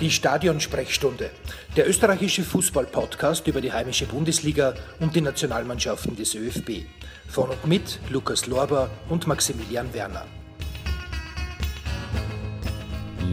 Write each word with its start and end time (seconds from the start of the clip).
Die 0.00 0.10
Stadionsprechstunde, 0.10 1.30
der 1.76 1.86
österreichische 1.86 2.42
Fußball-Podcast 2.42 3.46
über 3.48 3.60
die 3.60 3.70
heimische 3.70 4.06
Bundesliga 4.06 4.72
und 4.98 5.14
die 5.14 5.20
Nationalmannschaften 5.20 6.16
des 6.16 6.34
ÖFB. 6.34 6.86
Von 7.28 7.50
und 7.50 7.66
mit 7.66 8.00
Lukas 8.08 8.46
Lorber 8.46 8.88
und 9.10 9.26
Maximilian 9.26 9.92
Werner. 9.92 10.24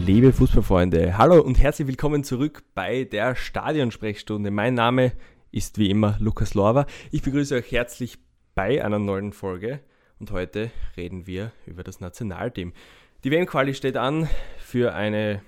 Liebe 0.04 0.30
Fußballfreunde, 0.30 1.16
hallo 1.16 1.40
und 1.40 1.58
herzlich 1.58 1.88
willkommen 1.88 2.22
zurück 2.22 2.62
bei 2.74 3.04
der 3.04 3.34
Stadionsprechstunde. 3.34 4.50
Mein 4.50 4.74
Name 4.74 5.12
ist 5.50 5.78
wie 5.78 5.88
immer 5.88 6.18
Lukas 6.20 6.52
Lorber. 6.52 6.84
Ich 7.10 7.22
begrüße 7.22 7.54
euch 7.54 7.72
herzlich 7.72 8.18
bei 8.54 8.84
einer 8.84 8.98
neuen 8.98 9.32
Folge 9.32 9.80
und 10.18 10.32
heute 10.32 10.70
reden 10.98 11.26
wir 11.26 11.50
über 11.64 11.82
das 11.82 12.00
Nationalteam. 12.00 12.74
Die 13.24 13.30
WM-Quali 13.30 13.72
steht 13.72 13.96
an 13.96 14.28
für 14.58 14.94
eine 14.94 15.40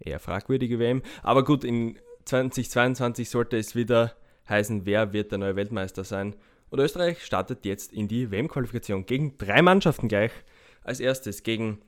eher 0.00 0.18
fragwürdige 0.18 0.78
WM. 0.78 1.02
Aber 1.22 1.44
gut, 1.44 1.64
in 1.64 1.98
2022 2.24 3.28
sollte 3.30 3.56
es 3.56 3.74
wieder 3.74 4.14
heißen, 4.48 4.86
wer 4.86 5.12
wird 5.12 5.30
der 5.30 5.38
neue 5.38 5.56
Weltmeister 5.56 6.04
sein. 6.04 6.34
Und 6.70 6.80
Österreich 6.80 7.24
startet 7.24 7.64
jetzt 7.64 7.92
in 7.92 8.08
die 8.08 8.30
WM-Qualifikation 8.30 9.06
gegen 9.06 9.38
drei 9.38 9.62
Mannschaften 9.62 10.08
gleich. 10.08 10.32
Als 10.82 11.00
erstes 11.00 11.42
gegen 11.42 11.80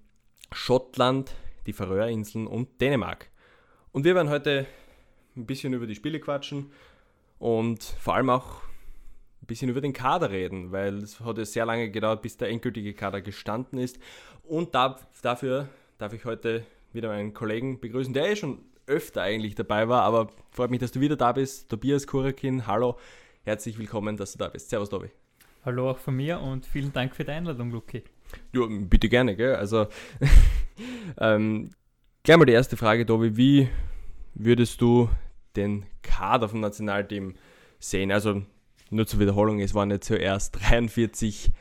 Schottland, 0.53 1.35
die 1.67 1.73
Färöerinseln 1.73 2.47
und 2.47 2.81
Dänemark. 2.81 3.31
Und 3.93 4.05
wir 4.05 4.15
werden 4.15 4.31
heute 4.31 4.67
ein 5.37 5.47
bisschen 5.47 5.73
über 5.73 5.87
die 5.87 5.95
Spiele 5.95 6.21
quatschen 6.21 6.71
und 7.39 7.83
vor 7.83 8.15
allem 8.15 8.31
auch 8.31 8.63
ein 9.43 9.47
bisschen 9.47 9.71
über 9.71 9.81
den 9.81 9.93
Kader 9.93 10.31
reden, 10.31 10.73
weil 10.73 10.99
es 10.99 11.21
hat 11.21 11.39
ja 11.39 11.45
sehr 11.45 11.67
lange 11.67 11.91
gedauert, 11.91 12.23
bis 12.23 12.37
der 12.37 12.51
endgültige 12.51 12.95
Kader 12.95 13.21
gestanden 13.21 13.79
ist. 13.79 13.99
Und 14.43 14.75
da, 14.75 14.99
dafür 15.23 15.69
darf 15.99 16.13
ich 16.13 16.25
heute 16.25 16.65
wieder 16.93 17.09
meinen 17.09 17.35
Kollegen 17.35 17.81
begrüßen, 17.81 18.13
der 18.13 18.31
eh 18.31 18.37
schon 18.37 18.59
öfter 18.87 19.23
eigentlich 19.23 19.55
dabei 19.55 19.89
war, 19.89 20.03
aber 20.03 20.29
freut 20.51 20.71
mich, 20.71 20.81
dass 20.81 20.93
du 20.93 21.01
wieder 21.01 21.17
da 21.17 21.33
bist. 21.33 21.69
Tobias 21.69 22.07
Kurakin, 22.07 22.67
hallo, 22.67 22.99
herzlich 23.43 23.79
willkommen, 23.79 24.17
dass 24.17 24.33
du 24.33 24.39
da 24.39 24.49
bist. 24.49 24.71
Servus, 24.71 24.91
Tobi. 24.91 25.11
Hallo 25.65 25.91
auch 25.91 25.99
von 25.99 26.17
mir 26.17 26.41
und 26.41 26.67
vielen 26.67 26.93
Dank 26.93 27.15
für 27.15 27.25
die 27.25 27.31
Einladung, 27.31 27.71
Luki. 27.71 28.03
Ja, 28.55 28.63
bitte 28.69 29.09
gerne, 29.09 29.37
gell? 29.37 29.55
Also, 29.55 29.87
ähm, 31.19 31.71
gleich 32.23 32.37
mal 32.37 32.47
die 32.47 32.53
erste 32.53 32.77
Frage, 32.77 33.07
Tobi. 33.07 33.37
Wie 33.37 33.69
würdest 34.35 34.81
du 34.81 35.09
den 35.57 35.85
Kader 36.03 36.49
vom 36.49 36.61
Nationalteam 36.61 37.35
sehen? 37.79 38.11
Also, 38.11 38.43
nur 38.91 39.07
zur 39.07 39.21
Wiederholung, 39.21 39.61
es 39.61 39.75
waren 39.75 39.91
ja 39.91 40.01
zuerst 40.01 40.59
43 40.71 41.53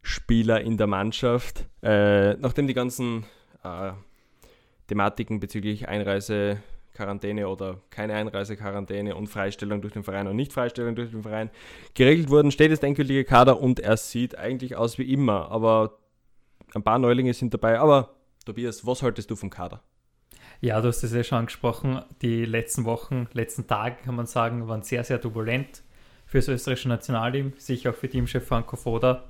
Spieler 0.00 0.60
in 0.60 0.76
der 0.76 0.86
Mannschaft. 0.86 1.66
Äh, 1.82 2.34
nachdem 2.34 2.66
die 2.66 2.74
ganzen 2.74 3.24
äh, 3.64 3.92
Thematiken 4.88 5.38
bezüglich 5.38 5.88
Einreise, 5.88 6.60
Quarantäne 6.94 7.48
oder 7.48 7.80
keine 7.90 8.14
Einreisequarantäne 8.14 9.14
und 9.14 9.28
Freistellung 9.28 9.80
durch 9.80 9.92
den 9.92 10.02
Verein 10.02 10.26
und 10.26 10.36
Nicht-Freistellung 10.36 10.96
durch 10.96 11.12
den 11.12 11.22
Verein 11.22 11.50
geregelt 11.94 12.28
wurden, 12.28 12.50
steht 12.50 12.72
das 12.72 12.80
endgültige 12.80 13.24
Kader 13.24 13.60
und 13.60 13.78
er 13.78 13.96
sieht 13.96 14.36
eigentlich 14.36 14.74
aus 14.74 14.98
wie 14.98 15.12
immer. 15.12 15.50
Aber 15.50 15.98
ein 16.74 16.82
paar 16.82 16.98
Neulinge 16.98 17.32
sind 17.34 17.54
dabei. 17.54 17.78
Aber 17.78 18.16
Tobias, 18.44 18.84
was 18.84 19.02
haltest 19.02 19.30
du 19.30 19.36
vom 19.36 19.50
Kader? 19.50 19.82
Ja, 20.60 20.80
du 20.80 20.88
hast 20.88 21.04
es 21.04 21.12
ja 21.12 21.22
schon 21.22 21.38
angesprochen. 21.38 22.02
Die 22.20 22.44
letzten 22.44 22.84
Wochen, 22.84 23.28
letzten 23.32 23.68
Tage, 23.68 23.96
kann 24.04 24.16
man 24.16 24.26
sagen, 24.26 24.66
waren 24.66 24.82
sehr, 24.82 25.04
sehr 25.04 25.20
turbulent 25.20 25.82
für 26.26 26.38
das 26.38 26.48
österreichische 26.48 26.88
Nationalteam, 26.88 27.52
sicher 27.58 27.90
auch 27.90 27.94
für 27.94 28.08
Teamchef 28.08 28.46
Franco 28.46 28.76
Foda. 28.76 29.28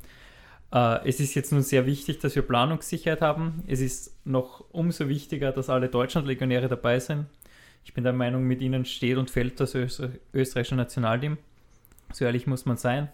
Äh, 0.73 1.09
es 1.09 1.21
ist 1.21 1.35
jetzt 1.35 1.53
nun 1.53 1.63
sehr 1.63 1.87
wichtig, 1.87 2.19
dass 2.21 2.35
wir 2.35 2.43
Planungssicherheit 2.43 3.21
haben. 3.21 3.63
Es 3.67 3.81
ist 3.81 4.15
noch 4.27 4.65
umso 4.71 5.09
wichtiger, 5.09 5.53
dass 5.53 5.71
alle 5.71 5.89
Deutschland-Legionäre 5.89 6.69
dabei 6.69 7.01
sind. 7.01 7.27
Ich 7.85 7.95
bin 7.95 8.05
der 8.05 8.13
Meinung, 8.13 8.45
mit 8.45 8.61
ihnen 8.61 8.85
steht 8.85 9.17
und 9.17 9.31
fällt 9.31 9.61
das 9.61 9.75
österreichische 9.75 10.75
Nationalteam. 10.75 11.39
So 12.13 12.25
ehrlich 12.25 12.47
muss 12.47 12.67
man 12.67 12.77
sein. 12.77 13.09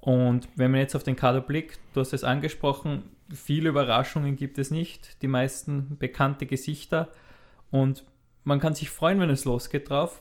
Und 0.00 0.48
wenn 0.56 0.72
man 0.72 0.80
jetzt 0.80 0.96
auf 0.96 1.04
den 1.04 1.14
Kader 1.14 1.40
blickt, 1.40 1.78
du 1.94 2.00
hast 2.00 2.12
es 2.12 2.24
angesprochen, 2.24 3.04
viele 3.32 3.68
Überraschungen 3.68 4.34
gibt 4.34 4.58
es 4.58 4.72
nicht. 4.72 5.22
Die 5.22 5.28
meisten 5.28 5.96
bekannte 5.98 6.46
Gesichter. 6.46 7.08
Und 7.70 8.04
man 8.42 8.58
kann 8.58 8.74
sich 8.74 8.90
freuen, 8.90 9.20
wenn 9.20 9.30
es 9.30 9.44
losgeht 9.44 9.88
drauf. 9.88 10.20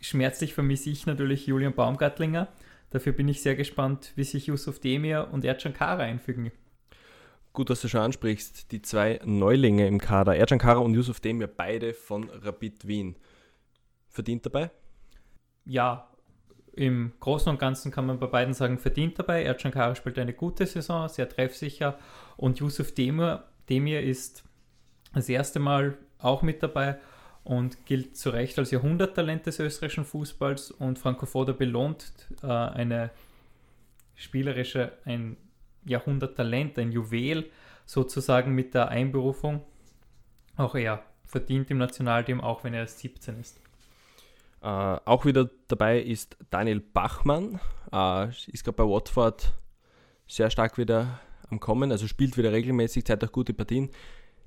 Schmerzlich 0.00 0.52
vermisse 0.54 0.90
ich 0.90 1.06
natürlich 1.06 1.46
Julian 1.46 1.74
Baumgartlinger 1.74 2.48
Dafür 2.94 3.12
bin 3.12 3.26
ich 3.26 3.42
sehr 3.42 3.56
gespannt, 3.56 4.12
wie 4.14 4.22
sich 4.22 4.46
Yusuf 4.46 4.78
Demir 4.78 5.26
und 5.32 5.44
Ercan 5.44 5.74
Kara 5.74 6.04
einfügen. 6.04 6.52
Gut, 7.52 7.68
dass 7.68 7.80
du 7.80 7.88
schon 7.88 8.02
ansprichst, 8.02 8.70
die 8.70 8.82
zwei 8.82 9.18
Neulinge 9.24 9.88
im 9.88 9.98
Kader, 9.98 10.36
Ercan 10.36 10.60
Kara 10.60 10.78
und 10.78 10.94
Yusuf 10.94 11.18
Demir, 11.18 11.48
beide 11.48 11.92
von 11.92 12.30
Rapid 12.30 12.86
Wien. 12.86 13.16
Verdient 14.08 14.46
dabei? 14.46 14.70
Ja, 15.64 16.08
im 16.72 17.14
Großen 17.18 17.50
und 17.50 17.58
Ganzen 17.58 17.90
kann 17.90 18.06
man 18.06 18.20
bei 18.20 18.28
beiden 18.28 18.54
sagen, 18.54 18.78
verdient 18.78 19.18
dabei. 19.18 19.42
Ercan 19.42 19.72
Kara 19.72 19.96
spielt 19.96 20.16
eine 20.20 20.32
gute 20.32 20.64
Saison, 20.64 21.08
sehr 21.08 21.28
treffsicher 21.28 21.98
und 22.36 22.60
Yusuf 22.60 22.94
Demir, 22.94 23.42
Demir 23.68 24.02
ist 24.02 24.44
das 25.12 25.28
erste 25.28 25.58
Mal 25.58 25.98
auch 26.20 26.42
mit 26.42 26.62
dabei 26.62 27.00
und 27.44 27.84
gilt 27.86 28.16
zu 28.16 28.30
Recht 28.30 28.58
als 28.58 28.70
Jahrhunderttalent 28.70 29.46
des 29.46 29.60
österreichischen 29.60 30.04
Fußballs 30.04 30.70
und 30.70 30.98
Franco 30.98 31.26
Foda 31.26 31.52
belohnt 31.52 32.12
äh, 32.42 32.46
eine 32.46 33.10
spielerische, 34.14 34.92
ein 35.04 35.36
Jahrhunderttalent, 35.84 36.78
ein 36.78 36.90
Juwel 36.90 37.50
sozusagen 37.84 38.54
mit 38.54 38.74
der 38.74 38.88
Einberufung. 38.88 39.62
Auch 40.56 40.74
er 40.74 41.02
verdient 41.24 41.70
im 41.70 41.78
Nationalteam, 41.78 42.40
auch 42.40 42.64
wenn 42.64 42.74
er 42.74 42.80
erst 42.80 43.00
17 43.00 43.38
ist. 43.40 43.60
Äh, 44.62 44.66
auch 44.66 45.26
wieder 45.26 45.50
dabei 45.68 46.00
ist 46.00 46.38
Daniel 46.48 46.80
Bachmann, 46.80 47.60
äh, 47.92 48.28
ist 48.28 48.64
gerade 48.64 48.76
bei 48.76 48.84
Watford 48.84 49.52
sehr 50.26 50.48
stark 50.48 50.78
wieder 50.78 51.20
am 51.50 51.60
Kommen, 51.60 51.92
also 51.92 52.06
spielt 52.06 52.38
wieder 52.38 52.52
regelmäßig, 52.52 53.04
zeigt 53.04 53.22
auch 53.24 53.32
gute 53.32 53.52
Partien. 53.52 53.90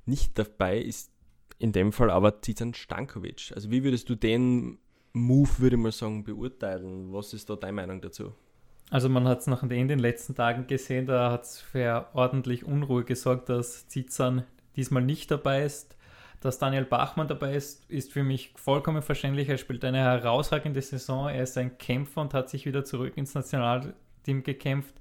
Nicht 0.06 0.36
dabei 0.36 0.78
ist 0.78 1.12
in 1.58 1.72
dem 1.72 1.92
Fall 1.92 2.10
aber 2.10 2.40
Zizan 2.40 2.74
Stankovic. 2.74 3.52
Also 3.54 3.70
wie 3.70 3.82
würdest 3.82 4.08
du 4.08 4.14
den 4.14 4.78
Move, 5.12 5.50
würde 5.58 5.76
ich 5.76 5.82
mal 5.82 5.92
sagen, 5.92 6.24
beurteilen? 6.24 7.12
Was 7.12 7.32
ist 7.32 7.50
da 7.50 7.56
deine 7.56 7.72
Meinung 7.72 8.00
dazu? 8.00 8.32
Also 8.90 9.08
man 9.08 9.28
hat 9.28 9.40
es 9.40 9.46
nach 9.46 9.62
in 9.62 9.88
den 9.88 9.98
letzten 9.98 10.34
Tagen 10.34 10.66
gesehen, 10.66 11.06
da 11.06 11.30
hat 11.30 11.44
es 11.44 11.60
für 11.60 12.06
ordentlich 12.14 12.64
Unruhe 12.64 13.04
gesorgt, 13.04 13.48
dass 13.48 13.86
Zizan 13.88 14.44
diesmal 14.76 15.02
nicht 15.02 15.30
dabei 15.30 15.64
ist. 15.64 15.96
Dass 16.40 16.58
Daniel 16.58 16.84
Bachmann 16.84 17.26
dabei 17.26 17.54
ist, 17.54 17.90
ist 17.90 18.12
für 18.12 18.22
mich 18.22 18.52
vollkommen 18.54 19.02
verständlich. 19.02 19.48
Er 19.48 19.58
spielt 19.58 19.84
eine 19.84 19.98
herausragende 19.98 20.80
Saison. 20.80 21.28
Er 21.28 21.42
ist 21.42 21.58
ein 21.58 21.76
Kämpfer 21.78 22.20
und 22.20 22.32
hat 22.32 22.48
sich 22.48 22.64
wieder 22.64 22.84
zurück 22.84 23.16
ins 23.16 23.34
Nationalteam 23.34 24.44
gekämpft. 24.44 24.94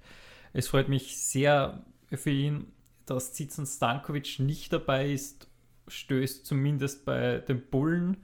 Es 0.52 0.68
freut 0.68 0.90
mich 0.90 1.16
sehr 1.22 1.86
für 2.12 2.32
ihn, 2.32 2.72
dass 3.06 3.34
Zizan 3.34 3.68
Stankovic 3.68 4.40
nicht 4.40 4.74
dabei 4.74 5.12
ist 5.12 5.48
stößt 5.88 6.46
zumindest 6.46 7.06
bei 7.06 7.40
den 7.40 7.62
Bullen 7.62 8.18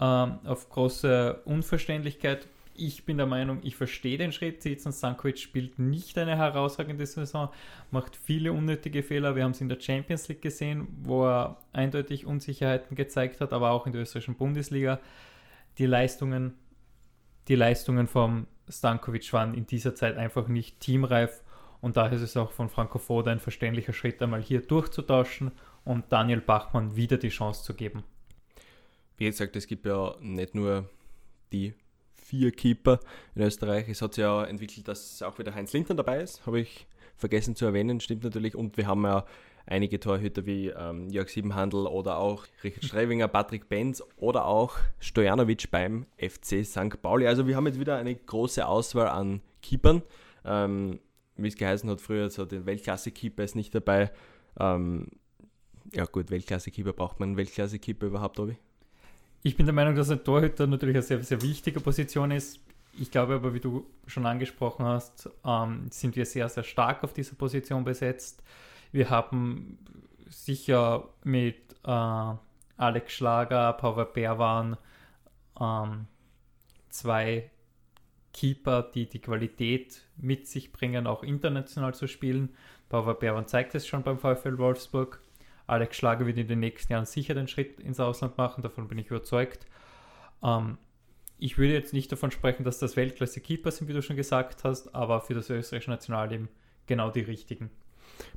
ähm, 0.00 0.38
auf 0.44 0.68
große 0.68 1.42
Unverständlichkeit. 1.44 2.48
Ich 2.74 3.06
bin 3.06 3.16
der 3.16 3.26
Meinung, 3.26 3.60
ich 3.62 3.76
verstehe 3.76 4.18
den 4.18 4.32
Schritt. 4.32 4.62
Zizan 4.62 4.92
Stankovic 4.92 5.38
spielt 5.38 5.78
nicht 5.78 6.18
eine 6.18 6.36
herausragende 6.36 7.06
Saison, 7.06 7.48
macht 7.90 8.16
viele 8.16 8.52
unnötige 8.52 9.02
Fehler. 9.02 9.34
Wir 9.34 9.44
haben 9.44 9.52
es 9.52 9.62
in 9.62 9.70
der 9.70 9.80
Champions 9.80 10.28
League 10.28 10.42
gesehen, 10.42 10.86
wo 11.02 11.26
er 11.26 11.56
eindeutig 11.72 12.26
Unsicherheiten 12.26 12.94
gezeigt 12.96 13.40
hat, 13.40 13.52
aber 13.52 13.70
auch 13.70 13.86
in 13.86 13.92
der 13.92 14.02
österreichischen 14.02 14.34
Bundesliga. 14.34 15.00
Die 15.78 15.86
Leistungen, 15.86 16.54
die 17.48 17.54
Leistungen 17.54 18.06
vom 18.06 18.46
Stankovic 18.68 19.32
waren 19.32 19.54
in 19.54 19.66
dieser 19.66 19.94
Zeit 19.94 20.16
einfach 20.16 20.48
nicht 20.48 20.80
teamreif 20.80 21.42
und 21.80 21.96
daher 21.96 22.14
ist 22.14 22.22
es 22.22 22.36
auch 22.36 22.52
von 22.52 22.68
Franco 22.68 22.98
Foda 22.98 23.30
ein 23.30 23.40
verständlicher 23.40 23.92
Schritt, 23.92 24.20
einmal 24.20 24.42
hier 24.42 24.60
durchzutauschen 24.60 25.52
und 25.86 26.04
Daniel 26.10 26.40
Bachmann 26.42 26.94
wieder 26.96 27.16
die 27.16 27.30
Chance 27.30 27.62
zu 27.62 27.72
geben. 27.72 28.04
Wie 29.16 29.24
gesagt, 29.24 29.56
es 29.56 29.66
gibt 29.66 29.86
ja 29.86 30.14
nicht 30.20 30.54
nur 30.54 30.90
die 31.52 31.72
vier 32.14 32.50
Keeper 32.50 33.00
in 33.34 33.42
Österreich. 33.42 33.88
Es 33.88 34.02
hat 34.02 34.14
sich 34.14 34.22
ja 34.22 34.44
entwickelt, 34.44 34.88
dass 34.88 35.22
auch 35.22 35.38
wieder 35.38 35.54
Heinz 35.54 35.72
Lindner 35.72 35.94
dabei 35.94 36.20
ist, 36.20 36.44
habe 36.44 36.60
ich 36.60 36.86
vergessen 37.16 37.54
zu 37.54 37.64
erwähnen, 37.64 38.00
stimmt 38.00 38.24
natürlich. 38.24 38.54
Und 38.56 38.76
wir 38.76 38.86
haben 38.88 39.04
ja 39.04 39.24
einige 39.64 39.98
Torhüter 40.00 40.44
wie 40.44 40.68
ähm, 40.68 41.08
Jörg 41.08 41.28
Siebenhandel 41.28 41.86
oder 41.86 42.18
auch 42.18 42.46
Richard 42.62 42.84
Strevinger, 42.84 43.28
Patrick 43.28 43.68
Benz 43.68 44.02
oder 44.16 44.44
auch 44.44 44.76
Stojanovic 44.98 45.70
beim 45.70 46.06
FC 46.18 46.64
St. 46.64 47.00
Pauli. 47.00 47.26
Also 47.26 47.46
wir 47.46 47.56
haben 47.56 47.66
jetzt 47.66 47.80
wieder 47.80 47.96
eine 47.96 48.14
große 48.14 48.66
Auswahl 48.66 49.08
an 49.08 49.40
Keepern. 49.62 50.02
Ähm, 50.44 50.98
wie 51.36 51.48
es 51.48 51.56
geheißen 51.56 51.88
hat 51.88 52.00
früher, 52.00 52.28
so 52.28 52.44
den 52.44 52.66
Weltklasse-Keeper 52.66 53.44
ist 53.44 53.56
nicht 53.56 53.74
dabei. 53.74 54.10
Ähm, 54.58 55.08
ja 55.94 56.04
gut, 56.04 56.30
Weltklasse-Keeper 56.30 56.92
braucht 56.92 57.20
man 57.20 57.30
einen 57.30 57.36
Weltklasse-Keeper 57.36 58.06
überhaupt, 58.06 58.38
Obi? 58.38 58.56
Ich 59.42 59.56
bin 59.56 59.66
der 59.66 59.74
Meinung, 59.74 59.94
dass 59.94 60.10
ein 60.10 60.24
Torhüter 60.24 60.66
natürlich 60.66 60.96
eine 60.96 61.02
sehr, 61.02 61.22
sehr 61.22 61.40
wichtige 61.42 61.80
Position 61.80 62.30
ist. 62.30 62.60
Ich 62.98 63.10
glaube 63.10 63.34
aber, 63.34 63.54
wie 63.54 63.60
du 63.60 63.86
schon 64.06 64.26
angesprochen 64.26 64.86
hast, 64.86 65.28
ähm, 65.44 65.88
sind 65.90 66.16
wir 66.16 66.24
sehr, 66.24 66.48
sehr 66.48 66.64
stark 66.64 67.04
auf 67.04 67.12
dieser 67.12 67.36
Position 67.36 67.84
besetzt. 67.84 68.42
Wir 68.90 69.10
haben 69.10 69.78
sicher 70.28 71.08
mit 71.22 71.56
äh, 71.84 72.34
Alex 72.76 73.12
Schlager, 73.12 73.72
Power 73.74 74.06
Bär 74.06 74.38
waren 74.38 74.76
ähm, 75.60 76.06
zwei 76.88 77.50
Keeper, 78.32 78.82
die 78.82 79.08
die 79.08 79.20
Qualität 79.20 80.02
mit 80.16 80.46
sich 80.46 80.72
bringen, 80.72 81.06
auch 81.06 81.22
international 81.22 81.94
zu 81.94 82.06
spielen. 82.06 82.54
Power 82.88 83.14
Bär 83.14 83.46
zeigt 83.46 83.74
es 83.74 83.86
schon 83.86 84.02
beim 84.02 84.18
VfL 84.18 84.58
Wolfsburg. 84.58 85.20
Alex 85.66 85.96
Schlager 85.96 86.26
wird 86.26 86.38
in 86.38 86.48
den 86.48 86.60
nächsten 86.60 86.92
Jahren 86.92 87.06
sicher 87.06 87.34
den 87.34 87.48
Schritt 87.48 87.80
ins 87.80 88.00
Ausland 88.00 88.38
machen, 88.38 88.62
davon 88.62 88.88
bin 88.88 88.98
ich 88.98 89.08
überzeugt. 89.08 89.66
Ähm, 90.42 90.78
ich 91.38 91.58
würde 91.58 91.74
jetzt 91.74 91.92
nicht 91.92 92.10
davon 92.10 92.30
sprechen, 92.30 92.64
dass 92.64 92.78
das 92.78 92.96
Weltklasse-Keeper 92.96 93.70
sind, 93.70 93.88
wie 93.88 93.92
du 93.92 94.02
schon 94.02 94.16
gesagt 94.16 94.64
hast, 94.64 94.94
aber 94.94 95.20
für 95.20 95.34
das 95.34 95.50
österreichische 95.50 95.90
Nationalteam 95.90 96.48
genau 96.86 97.10
die 97.10 97.20
richtigen. 97.20 97.70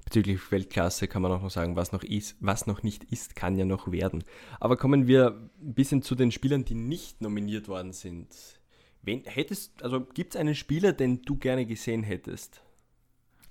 Bezüglich 0.03 0.51
Weltklasse 0.51 1.07
kann 1.07 1.21
man 1.21 1.31
auch 1.31 1.41
noch 1.41 1.51
sagen, 1.51 1.75
was 1.75 1.91
noch 1.91 2.03
ist, 2.03 2.35
was 2.39 2.67
noch 2.67 2.83
nicht 2.83 3.05
ist, 3.05 3.35
kann 3.35 3.55
ja 3.55 3.65
noch 3.65 3.91
werden. 3.91 4.23
Aber 4.59 4.75
kommen 4.75 5.07
wir 5.07 5.49
ein 5.61 5.73
bisschen 5.73 6.01
zu 6.01 6.15
den 6.15 6.31
Spielern, 6.31 6.65
die 6.65 6.75
nicht 6.75 7.21
nominiert 7.21 7.67
worden 7.67 7.93
sind. 7.93 8.59
Wen 9.01 9.23
hättest, 9.23 9.81
also 9.83 10.01
gibt 10.01 10.35
es 10.35 10.41
einen 10.41 10.55
Spieler, 10.55 10.91
den 10.91 11.21
du 11.21 11.37
gerne 11.37 11.65
gesehen 11.65 12.03
hättest? 12.03 12.61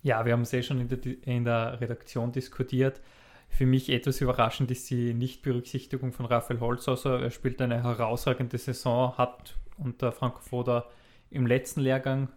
Ja, 0.02 0.24
wir 0.24 0.32
haben 0.32 0.42
es 0.42 0.52
eh 0.52 0.62
schon 0.62 0.80
in 0.80 0.88
der, 0.88 1.26
in 1.26 1.44
der 1.44 1.80
Redaktion 1.80 2.32
diskutiert. 2.32 3.00
Für 3.48 3.66
mich 3.66 3.90
etwas 3.90 4.20
überraschend 4.20 4.70
ist 4.70 4.88
die 4.90 5.14
Nichtberücksichtigung 5.14 6.12
von 6.12 6.26
Raphael 6.26 6.60
Holzhauser. 6.60 7.20
Er 7.20 7.30
spielt 7.30 7.60
eine 7.60 7.82
herausragende 7.82 8.58
Saison, 8.58 9.16
hat 9.18 9.56
unter 9.76 10.12
Franco 10.12 10.40
Foda 10.40 10.86
im 11.30 11.46
letzten 11.46 11.80
Lehrgang 11.80 12.28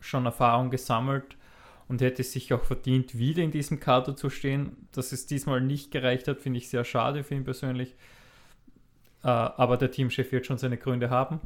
schon 0.00 0.24
Erfahrung 0.24 0.70
gesammelt 0.70 1.36
und 1.88 2.00
hätte 2.00 2.22
sich 2.22 2.52
auch 2.54 2.64
verdient, 2.64 3.18
wieder 3.18 3.42
in 3.42 3.50
diesem 3.50 3.80
Kader 3.80 4.16
zu 4.16 4.30
stehen. 4.30 4.88
Dass 4.92 5.12
es 5.12 5.26
diesmal 5.26 5.60
nicht 5.60 5.90
gereicht 5.90 6.28
hat, 6.28 6.40
finde 6.40 6.58
ich 6.58 6.68
sehr 6.68 6.84
schade 6.84 7.24
für 7.24 7.34
ihn 7.34 7.44
persönlich. 7.44 7.94
Äh, 9.22 9.28
aber 9.28 9.76
der 9.76 9.90
Teamchef 9.90 10.32
wird 10.32 10.46
schon 10.46 10.58
seine 10.58 10.78
Gründe 10.78 11.10
haben. 11.10 11.40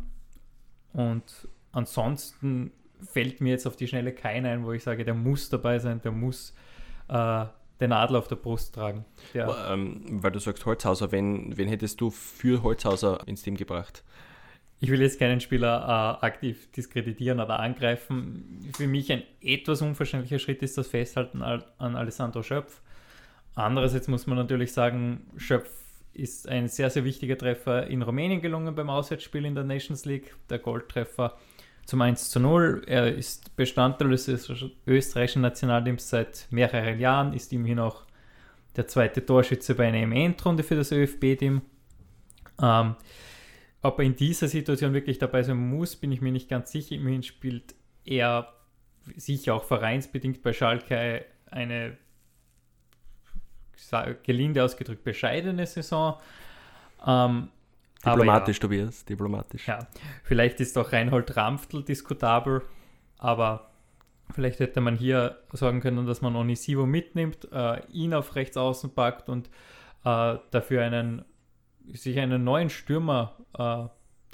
Und 0.92 1.48
ansonsten 1.72 2.72
fällt 3.02 3.40
mir 3.40 3.50
jetzt 3.50 3.66
auf 3.66 3.76
die 3.76 3.88
Schnelle 3.88 4.12
keiner 4.12 4.50
ein, 4.50 4.64
wo 4.64 4.72
ich 4.72 4.82
sage, 4.82 5.04
der 5.04 5.14
muss 5.14 5.48
dabei 5.48 5.78
sein, 5.78 6.00
der 6.02 6.12
muss 6.12 6.54
äh, 7.08 7.46
den 7.80 7.92
Adler 7.92 8.18
auf 8.18 8.28
der 8.28 8.36
Brust 8.36 8.74
tragen. 8.74 9.04
Der, 9.32 9.54
ähm, 9.70 10.02
weil 10.22 10.30
du 10.30 10.38
sagst 10.38 10.64
Holzhauser, 10.64 11.12
wen, 11.12 11.56
wen 11.56 11.68
hättest 11.68 12.00
du 12.00 12.10
für 12.10 12.62
Holzhauser 12.62 13.26
ins 13.26 13.42
Team 13.42 13.56
gebracht? 13.56 14.04
Ich 14.80 14.90
will 14.90 15.00
jetzt 15.00 15.18
keinen 15.18 15.40
Spieler 15.40 16.18
äh, 16.20 16.26
aktiv 16.26 16.70
diskreditieren 16.72 17.40
oder 17.40 17.58
angreifen. 17.60 18.70
Für 18.76 18.86
mich 18.86 19.10
ein 19.10 19.22
etwas 19.40 19.82
unverständlicher 19.82 20.38
Schritt 20.38 20.62
ist 20.62 20.76
das 20.76 20.88
Festhalten 20.88 21.42
an 21.42 21.96
Alessandro 21.96 22.42
Schöpf. 22.42 22.80
Andererseits 23.54 24.08
muss 24.08 24.26
man 24.26 24.36
natürlich 24.36 24.72
sagen, 24.72 25.26
Schöpf 25.36 25.70
ist 26.12 26.48
ein 26.48 26.68
sehr, 26.68 26.90
sehr 26.90 27.04
wichtiger 27.04 27.38
Treffer 27.38 27.86
in 27.86 28.02
Rumänien 28.02 28.40
gelungen 28.40 28.74
beim 28.74 28.90
Auswärtsspiel 28.90 29.44
in 29.44 29.54
der 29.54 29.64
Nations 29.64 30.04
League. 30.04 30.34
Der 30.50 30.58
Goldtreffer 30.58 31.36
zum 31.86 32.00
1 32.02 32.30
zu 32.30 32.40
0. 32.40 32.82
Er 32.86 33.14
ist 33.14 33.56
Bestandteil 33.56 34.10
des 34.10 34.28
österreichischen 34.86 35.42
Nationalteams 35.42 36.08
seit 36.08 36.46
mehreren 36.50 36.98
Jahren, 36.98 37.32
ist 37.32 37.52
immerhin 37.52 37.78
auch 37.78 38.04
der 38.76 38.86
zweite 38.88 39.24
Torschütze 39.24 39.74
bei 39.74 39.88
einer 39.88 39.98
EM-Endrunde 39.98 40.62
für 40.62 40.76
das 40.76 40.90
ÖFB-Team. 40.92 41.62
Ähm, 42.60 42.96
ob 43.82 43.98
er 43.98 44.04
in 44.04 44.16
dieser 44.16 44.48
Situation 44.48 44.94
wirklich 44.94 45.18
dabei 45.18 45.42
sein 45.42 45.56
muss, 45.56 45.96
bin 45.96 46.10
ich 46.10 46.20
mir 46.20 46.32
nicht 46.32 46.48
ganz 46.48 46.72
sicher. 46.72 46.94
Immerhin 46.94 47.22
spielt 47.22 47.74
er 48.04 48.52
sicher 49.16 49.54
auch 49.54 49.64
vereinsbedingt 49.64 50.42
bei 50.42 50.52
Schalke 50.52 51.26
eine 51.50 51.98
gelinde 54.22 54.64
ausgedrückt 54.64 55.04
bescheidene 55.04 55.66
Saison. 55.66 56.18
Ähm, 57.06 57.48
Diplomatisch, 58.04 58.56
ja, 58.56 58.60
Tobias, 58.60 59.04
diplomatisch. 59.04 59.68
Ja, 59.68 59.78
vielleicht 60.22 60.60
ist 60.60 60.76
auch 60.78 60.92
Reinhold 60.92 61.36
Ramftl 61.36 61.82
diskutabel, 61.82 62.62
aber 63.18 63.70
vielleicht 64.32 64.60
hätte 64.60 64.80
man 64.80 64.96
hier 64.96 65.38
sagen 65.52 65.80
können, 65.80 66.06
dass 66.06 66.20
man 66.20 66.36
Onisivo 66.36 66.86
mitnimmt, 66.86 67.48
äh, 67.52 67.80
ihn 67.90 68.14
auf 68.14 68.36
rechts 68.36 68.56
außen 68.56 68.94
packt 68.94 69.28
und 69.28 69.48
äh, 70.04 70.36
dafür 70.50 70.82
einen, 70.82 71.24
sich 71.92 72.18
einen 72.18 72.44
neuen 72.44 72.70
Stürmer 72.70 73.36
äh, 73.56 73.86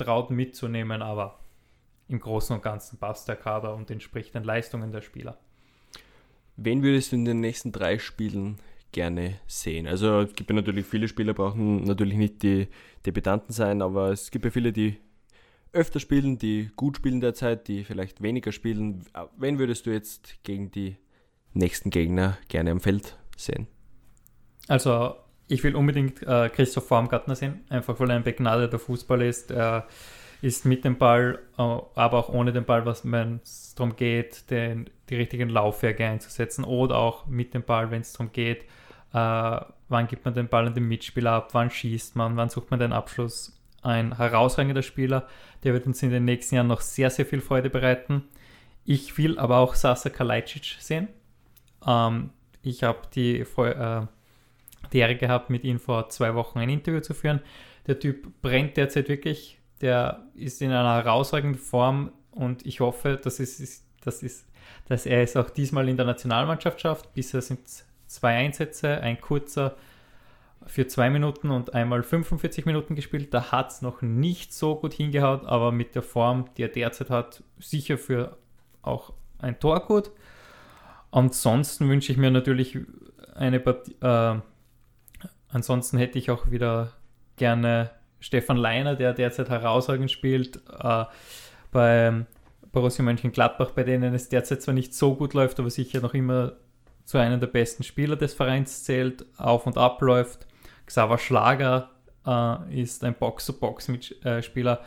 traut 0.03 0.31
mitzunehmen, 0.31 1.03
aber 1.03 1.41
im 2.09 2.19
Großen 2.19 2.57
und 2.57 2.63
Ganzen 2.63 2.99
passt 2.99 3.29
der 3.29 3.37
Kader 3.37 3.75
und 3.75 3.91
entspricht 3.91 4.35
den 4.35 4.45
Leistungen 4.45 4.91
der 4.93 5.01
Spieler. 5.01 5.39
Wen 6.57 6.83
würdest 6.83 7.13
du 7.13 7.17
in 7.17 7.25
den 7.25 7.41
nächsten 7.41 7.73
drei 7.73 7.99
Spielen 7.99 8.59
gerne 8.93 9.41
sehen. 9.47 9.87
Also 9.87 10.21
es 10.21 10.35
gibt 10.35 10.51
ja 10.51 10.57
natürlich 10.57 10.87
viele 10.87 11.09
Spieler, 11.09 11.35
brauchen 11.35 11.85
natürlich 11.85 12.17
nicht 12.17 12.43
die 12.43 12.69
Debütanten 13.07 13.53
sein, 13.53 13.83
aber 13.83 14.11
es 14.11 14.31
gibt 14.31 14.45
ja 14.45 14.51
viele, 14.51 14.73
die 14.73 14.99
öfter 15.73 16.01
spielen, 16.01 16.39
die 16.39 16.71
gut 16.77 16.97
spielen 16.97 17.21
derzeit, 17.21 17.69
die 17.69 17.85
vielleicht 17.85 18.23
weniger 18.23 18.53
spielen. 18.53 19.05
Wen 19.37 19.59
würdest 19.59 19.87
du 19.87 19.91
jetzt 19.91 20.43
gegen 20.43 20.71
die 20.71 20.97
nächsten 21.53 21.91
Gegner 21.91 22.39
gerne 22.49 22.71
am 22.71 22.81
Feld 22.81 23.17
sehen? 23.37 23.67
Also 24.69 25.15
ich 25.49 25.65
will 25.65 25.75
unbedingt 25.75 26.23
äh, 26.23 26.49
Christoph 26.49 26.87
Formgartner 26.87 27.35
sehen, 27.35 27.61
einfach 27.69 27.99
weil 27.99 28.11
er 28.11 28.17
ein 28.17 28.23
begnadeter 28.23 28.79
Fußballer 28.79 29.27
ist. 29.27 29.51
Er 29.51 29.87
ist 30.43 30.65
mit 30.65 30.85
dem 30.85 30.97
Ball, 30.97 31.39
äh, 31.59 31.63
aber 31.63 32.19
auch 32.19 32.29
ohne 32.29 32.53
den 32.53 32.65
Ball, 32.65 32.85
wenn 32.87 33.41
es 33.43 33.75
darum 33.75 33.97
geht, 33.97 34.51
den, 34.51 34.89
die 35.09 35.17
richtigen 35.17 35.49
Laufwerke 35.49 36.07
einzusetzen 36.07 36.65
oder 36.65 36.97
auch 36.97 37.27
mit 37.27 37.55
dem 37.55 37.63
Ball, 37.63 37.91
wenn 37.91 38.01
es 38.01 38.13
darum 38.13 38.33
geht, 38.33 38.65
äh, 39.13 39.61
wann 39.89 40.07
gibt 40.07 40.25
man 40.25 40.35
den 40.35 40.49
Ball 40.49 40.67
an 40.67 40.75
den 40.75 40.89
Mitspieler 40.89 41.33
ab, 41.33 41.51
wann 41.53 41.71
schießt 41.71 42.17
man, 42.17 42.37
wann 42.37 42.49
sucht 42.49 42.71
man 42.71 42.81
den 42.81 42.93
Abschluss. 42.93 43.57
Ein 43.83 44.17
herausragender 44.17 44.83
Spieler, 44.83 45.27
der 45.65 45.73
wird 45.73 45.87
uns 45.87 46.03
in 46.03 46.11
den 46.11 46.25
nächsten 46.25 46.55
Jahren 46.55 46.67
noch 46.67 46.83
sehr, 46.83 47.11
sehr 47.11 47.27
viel 47.27 47.41
Freude 47.41 47.71
bereiten. 47.71 48.25
Ich 48.85 49.17
will 49.19 49.39
aber 49.39 49.59
auch 49.59 49.75
Sasa 49.75 50.11
Kalajdzic 50.11 50.77
sehen. 50.81 51.09
Ähm, 51.87 52.31
ich 52.63 52.83
habe 52.83 53.01
die, 53.15 53.41
äh, 53.41 54.07
die 54.93 54.99
Ehre 54.99 55.17
gehabt, 55.17 55.51
mit 55.51 55.65
ihm 55.65 55.79
vor 55.79 56.09
zwei 56.11 56.35
Wochen 56.35 56.59
ein 56.59 56.69
Interview 56.69 57.01
zu 57.01 57.15
führen. 57.15 57.41
Der 57.87 57.99
Typ 57.99 58.29
brennt 58.43 58.77
derzeit 58.77 59.09
wirklich. 59.09 59.60
Der 59.81 60.25
ist 60.35 60.61
in 60.63 60.71
einer 60.71 60.95
herausragenden 60.97 61.61
Form 61.61 62.13
und 62.31 62.67
ich 62.67 62.81
hoffe, 62.81 63.19
dass, 63.23 63.41
es, 63.41 63.85
dass, 64.03 64.23
es, 64.23 64.47
dass 64.89 65.07
er 65.07 65.23
es 65.23 65.37
auch 65.37 65.51
diesmal 65.51 65.89
in 65.89 65.97
der 65.97 66.07
Nationalmannschaft 66.07 66.81
schafft. 66.81 67.15
Bisher 67.15 67.43
sind 67.43 67.67
es 67.67 67.87
zwei 68.07 68.37
Einsätze, 68.37 69.01
ein 69.01 69.21
kurzer 69.21 69.77
für 70.67 70.87
zwei 70.87 71.09
Minuten 71.11 71.51
und 71.51 71.75
einmal 71.75 72.03
45 72.03 72.67
Minuten 72.67 72.95
gespielt. 72.95 73.33
Da 73.33 73.51
hat 73.51 73.71
es 73.71 73.83
noch 73.83 74.03
nicht 74.03 74.53
so 74.53 74.77
gut 74.77 74.93
hingehaut, 74.93 75.47
aber 75.47 75.73
mit 75.73 75.95
der 75.95 76.03
Form, 76.03 76.47
die 76.57 76.63
er 76.63 76.69
derzeit 76.69 77.11
hat, 77.11 77.43
sicher 77.59 77.97
für 77.97 78.37
auch 78.83 79.15
ein 79.39 79.59
Tor 79.59 79.87
gut. 79.87 80.11
Ansonsten 81.11 81.89
wünsche 81.89 82.13
ich 82.13 82.19
mir 82.19 82.31
natürlich 82.31 82.79
eine 83.35 83.59
Partie. 83.59 83.97
Äh, 84.01 84.41
ansonsten 85.49 85.99
hätte 85.99 86.19
ich 86.19 86.31
auch 86.31 86.51
wieder 86.51 86.93
gerne 87.37 87.91
Stefan 88.21 88.57
Leiner, 88.57 88.95
der 88.95 89.13
derzeit 89.13 89.49
herausragend 89.49 90.11
spielt. 90.11 90.61
Äh, 90.79 91.05
bei 91.73 92.27
Borussia 92.73 93.05
Mönchengladbach, 93.05 93.73
bei 93.73 93.83
denen 93.83 94.15
es 94.15 94.29
derzeit 94.29 94.63
zwar 94.63 94.75
nicht 94.75 94.95
so 94.95 95.15
gut 95.15 95.35
läuft, 95.35 95.59
aber 95.59 95.71
sicher 95.71 96.01
noch 96.01 96.15
immer 96.15 96.53
zu 97.05 97.19
einem 97.19 97.41
der 97.41 97.49
besten 97.49 97.83
Spieler 97.83 98.17
des 98.17 98.35
Vereins 98.35 98.85
zählt, 98.85 99.25
auf 99.37 99.67
und 99.67 99.77
abläuft. 99.77 100.47
Xaver 100.87 101.19
Schlager 101.19 101.91
äh, 102.27 102.81
ist 102.83 103.03
ein 103.05 103.15
Box-to-Box-Spieler, 103.15 104.81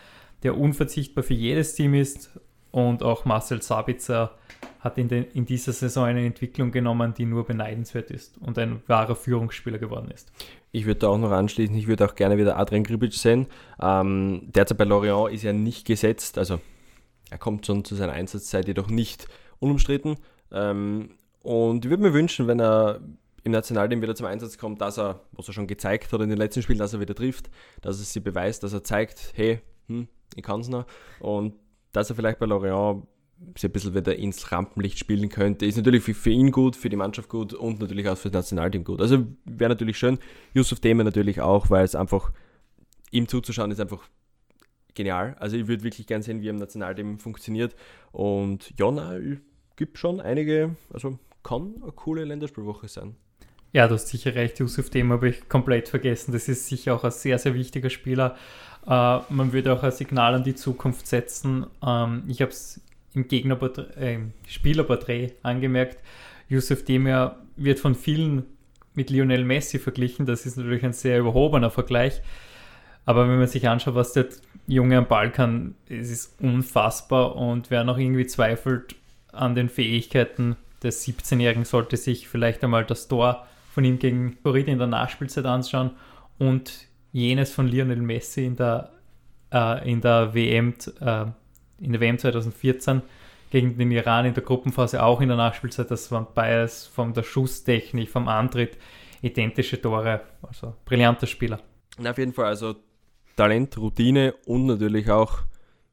der 0.44 0.58
unverzichtbar 0.58 1.24
für 1.24 1.34
jedes 1.34 1.76
Team 1.76 1.94
ist. 1.94 2.40
Und 2.72 3.04
auch 3.04 3.26
Marcel 3.26 3.62
Sabitzer 3.62 4.32
hat 4.84 4.98
in, 4.98 5.08
den, 5.08 5.24
in 5.34 5.46
dieser 5.46 5.72
Saison 5.72 6.04
eine 6.04 6.26
Entwicklung 6.26 6.72
genommen, 6.72 7.14
die 7.14 7.26
nur 7.26 7.46
beneidenswert 7.46 8.12
ist 8.12 8.38
und 8.40 8.60
ein 8.60 8.84
wahrer 8.88 9.16
Führungsspieler 9.16 9.78
geworden 9.78 10.12
ist. 10.12 10.32
Ich 10.74 10.86
würde 10.86 11.00
da 11.00 11.08
auch 11.08 11.18
noch 11.18 11.32
anschließen, 11.32 11.76
ich 11.76 11.88
würde 11.88 12.06
auch 12.06 12.16
gerne 12.16 12.38
wieder 12.38 12.58
Adrian 12.58 12.84
Gribic 12.84 13.14
sehen. 13.14 13.48
Ähm, 13.82 14.50
derzeit 14.54 14.78
bei 14.78 14.84
Lorient 14.84 15.34
ist 15.34 15.46
er 15.46 15.54
nicht 15.54 15.88
gesetzt, 15.88 16.38
also 16.38 16.60
er 17.30 17.38
kommt 17.38 17.66
schon 17.66 17.86
zu 17.86 17.96
seiner 17.96 18.12
Einsatzzeit, 18.12 18.68
jedoch 18.68 18.90
nicht 18.90 19.28
unumstritten. 19.60 20.18
Ähm, 20.52 21.12
und 21.42 21.86
ich 21.86 21.90
würde 21.90 22.04
mir 22.04 22.14
wünschen, 22.14 22.48
wenn 22.48 22.60
er 22.60 23.00
im 23.44 23.52
Nationalteam 23.54 24.02
wieder 24.02 24.16
zum 24.16 24.26
Einsatz 24.26 24.58
kommt, 24.58 24.82
dass 24.82 24.98
er, 24.98 25.22
was 25.32 25.48
er 25.48 25.54
schon 25.54 25.68
gezeigt 25.68 26.12
hat 26.12 26.22
in 26.22 26.30
den 26.30 26.38
letzten 26.38 26.62
Spielen, 26.62 26.80
dass 26.80 26.94
er 26.94 27.00
wieder 27.00 27.16
trifft, 27.16 27.50
dass 27.82 28.00
er 28.00 28.06
sie 28.06 28.20
beweist, 28.20 28.64
dass 28.64 28.74
er 28.74 28.84
zeigt, 28.84 29.32
hey, 29.36 29.62
hm, 29.88 30.08
ich 30.36 30.44
kann 30.44 30.60
es 30.60 30.68
noch. 30.68 30.86
Und 31.20 31.54
dass 31.94 32.10
er 32.10 32.16
vielleicht 32.16 32.40
bei 32.40 32.46
Lorient 32.46 33.06
sich 33.56 33.66
ein 33.66 33.72
bisschen 33.72 33.96
wieder 33.96 34.16
ins 34.16 34.52
Rampenlicht 34.52 35.00
spielen 35.00 35.30
könnte, 35.30 35.66
ist 35.66 35.78
natürlich 35.78 36.04
für, 36.04 36.14
für 36.14 36.30
ihn 36.30 36.52
gut, 36.52 36.76
für 36.76 36.90
die 36.90 36.96
Mannschaft 36.96 37.30
gut 37.30 37.54
und 37.54 37.80
natürlich 37.80 38.08
auch 38.08 38.18
für 38.18 38.30
das 38.30 38.44
Nationalteam 38.46 38.84
gut. 38.84 39.02
Also 39.02 39.26
wäre 39.46 39.70
natürlich 39.70 39.98
schön. 39.98 40.20
Yusuf 40.54 40.80
Deme 40.80 41.04
natürlich 41.04 41.42
auch, 41.42 41.70
weil 41.70 41.86
es 41.86 41.96
einfach 41.96 42.32
ihm 43.12 43.28
zuzuschauen 43.28 43.72
ist 43.72 43.80
einfach 43.80 44.08
genial. 44.96 45.36
Also 45.40 45.58
ich 45.58 45.68
würde 45.68 45.84
wirklich 45.84 46.08
gern 46.08 46.22
sehen, 46.22 46.42
wie 46.42 46.48
er 46.48 46.52
im 46.52 46.58
Nationalteam 46.58 47.20
funktioniert. 47.20 47.76
Und 48.12 48.74
ja, 48.78 48.92
na, 48.92 49.18
gibt 49.76 49.98
schon 49.98 50.20
einige, 50.20 50.76
also 50.92 51.20
kann 51.44 51.76
eine 51.82 51.92
coole 51.92 52.26
Länderspielwoche 52.26 52.88
sein. 52.88 53.16
Ja, 53.72 53.88
du 53.88 53.96
hast 53.96 54.08
sicher 54.08 54.36
recht, 54.36 54.60
Yusuf 54.60 54.92
Dem 54.92 55.12
habe 55.12 55.30
ich 55.30 55.50
komplett 55.50 55.90
vergessen. 55.90 56.32
Das 56.32 56.48
ist 56.48 56.68
sicher 56.68 56.96
auch 56.96 57.04
ein 57.04 57.12
sehr, 57.12 57.40
sehr 57.40 57.56
wichtiger 57.56 57.90
Spieler. 57.90 58.38
Äh, 58.86 59.20
man 59.30 59.52
würde 59.52 59.74
auch 59.74 59.82
ein 59.82 59.92
Signal 59.92 60.36
an 60.36 60.44
die 60.44 60.54
Zukunft 60.54 61.08
setzen. 61.08 61.66
Ähm, 61.86 62.24
ich 62.28 62.42
habe 62.42 62.52
es 62.52 62.82
im 63.16 63.26
äh, 63.30 64.18
Spielerporträt 64.48 65.34
angemerkt. 65.44 65.98
Yusuf 66.50 66.84
Demir 66.84 67.38
wird 67.56 67.80
von 67.80 67.96
vielen 67.96 68.46
mit 68.94 69.10
Lionel 69.10 69.44
Messi 69.44 69.80
verglichen. 69.80 70.26
Das 70.26 70.46
ist 70.46 70.58
natürlich 70.58 70.84
ein 70.84 70.94
sehr 70.94 71.20
überhobener 71.20 71.70
Vergleich. 71.70 72.22
Aber 73.06 73.28
wenn 73.28 73.38
man 73.38 73.48
sich 73.48 73.68
anschaut, 73.68 73.96
was 73.96 74.14
der 74.14 74.28
Junge 74.68 74.98
am 74.98 75.08
Ball 75.08 75.32
kann, 75.32 75.76
es 75.90 76.10
ist 76.10 76.42
unfassbar. 76.42 77.36
Und 77.36 77.70
wer 77.70 77.84
noch 77.84 77.98
irgendwie 77.98 78.28
zweifelt 78.28 78.96
an 79.32 79.56
den 79.56 79.70
Fähigkeiten 79.70 80.56
des 80.82 81.06
17-Jährigen, 81.06 81.66
sollte 81.66 81.98
sich 81.98 82.28
vielleicht 82.28 82.64
einmal 82.64 82.86
das 82.86 83.08
Tor 83.08 83.48
von 83.72 83.84
ihm 83.84 84.00
gegen 84.00 84.38
Florida 84.42 84.72
in 84.72 84.78
der 84.78 84.88
Nachspielzeit 84.88 85.46
anschauen 85.46 85.92
und 86.38 86.88
jenes 87.12 87.52
von 87.52 87.68
Lionel 87.68 88.02
Messi 88.02 88.46
in 88.46 88.56
der, 88.56 88.92
äh, 89.52 89.90
in 89.90 90.02
der 90.02 90.34
WM 90.34 90.76
äh, 91.00 91.26
in 91.84 91.92
der 91.92 92.02
WM 92.02 92.18
2014 92.18 93.02
gegen 93.52 93.78
den 93.78 93.92
Iran 93.92 94.26
in 94.26 94.34
der 94.34 94.44
Gruppenphase 94.44 95.04
auch 95.04 95.22
in 95.22 95.28
der 95.28 95.38
Nachspielzeit. 95.38 95.92
Das 95.92 96.12
waren 96.12 96.28
beides 96.34 96.88
von 96.88 97.14
der 97.14 97.24
Schusstechnik, 97.24 98.10
vom 98.10 98.28
Antritt 98.28 98.78
identische 99.22 99.80
Tore. 99.82 100.22
Also 100.42 100.74
brillanter 100.86 101.28
Spieler. 101.28 101.60
Na, 102.00 102.12
auf 102.12 102.18
jeden 102.18 102.34
Fall, 102.34 102.46
also 102.46 102.76
Talent, 103.36 103.78
Routine 103.78 104.34
und 104.46 104.66
natürlich 104.66 105.10
auch, 105.12 105.40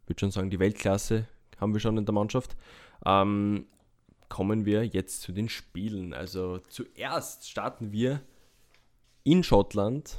ich 0.03 0.09
würde 0.09 0.21
schon 0.21 0.31
sagen, 0.31 0.51
die 0.51 0.59
Weltklasse 0.59 1.27
haben 1.59 1.75
wir 1.75 1.81
schon 1.81 1.99
in 1.99 2.07
der 2.07 2.15
Mannschaft. 2.15 2.57
Ähm, 3.05 3.67
kommen 4.29 4.65
wir 4.65 4.85
jetzt 4.87 5.23
zu 5.23 5.33
den 5.33 5.49
Spielen. 5.49 6.15
Also 6.15 6.59
zuerst 6.69 7.49
starten 7.49 7.93
wir 7.93 8.21
in 9.25 9.43
Schottland 9.43 10.19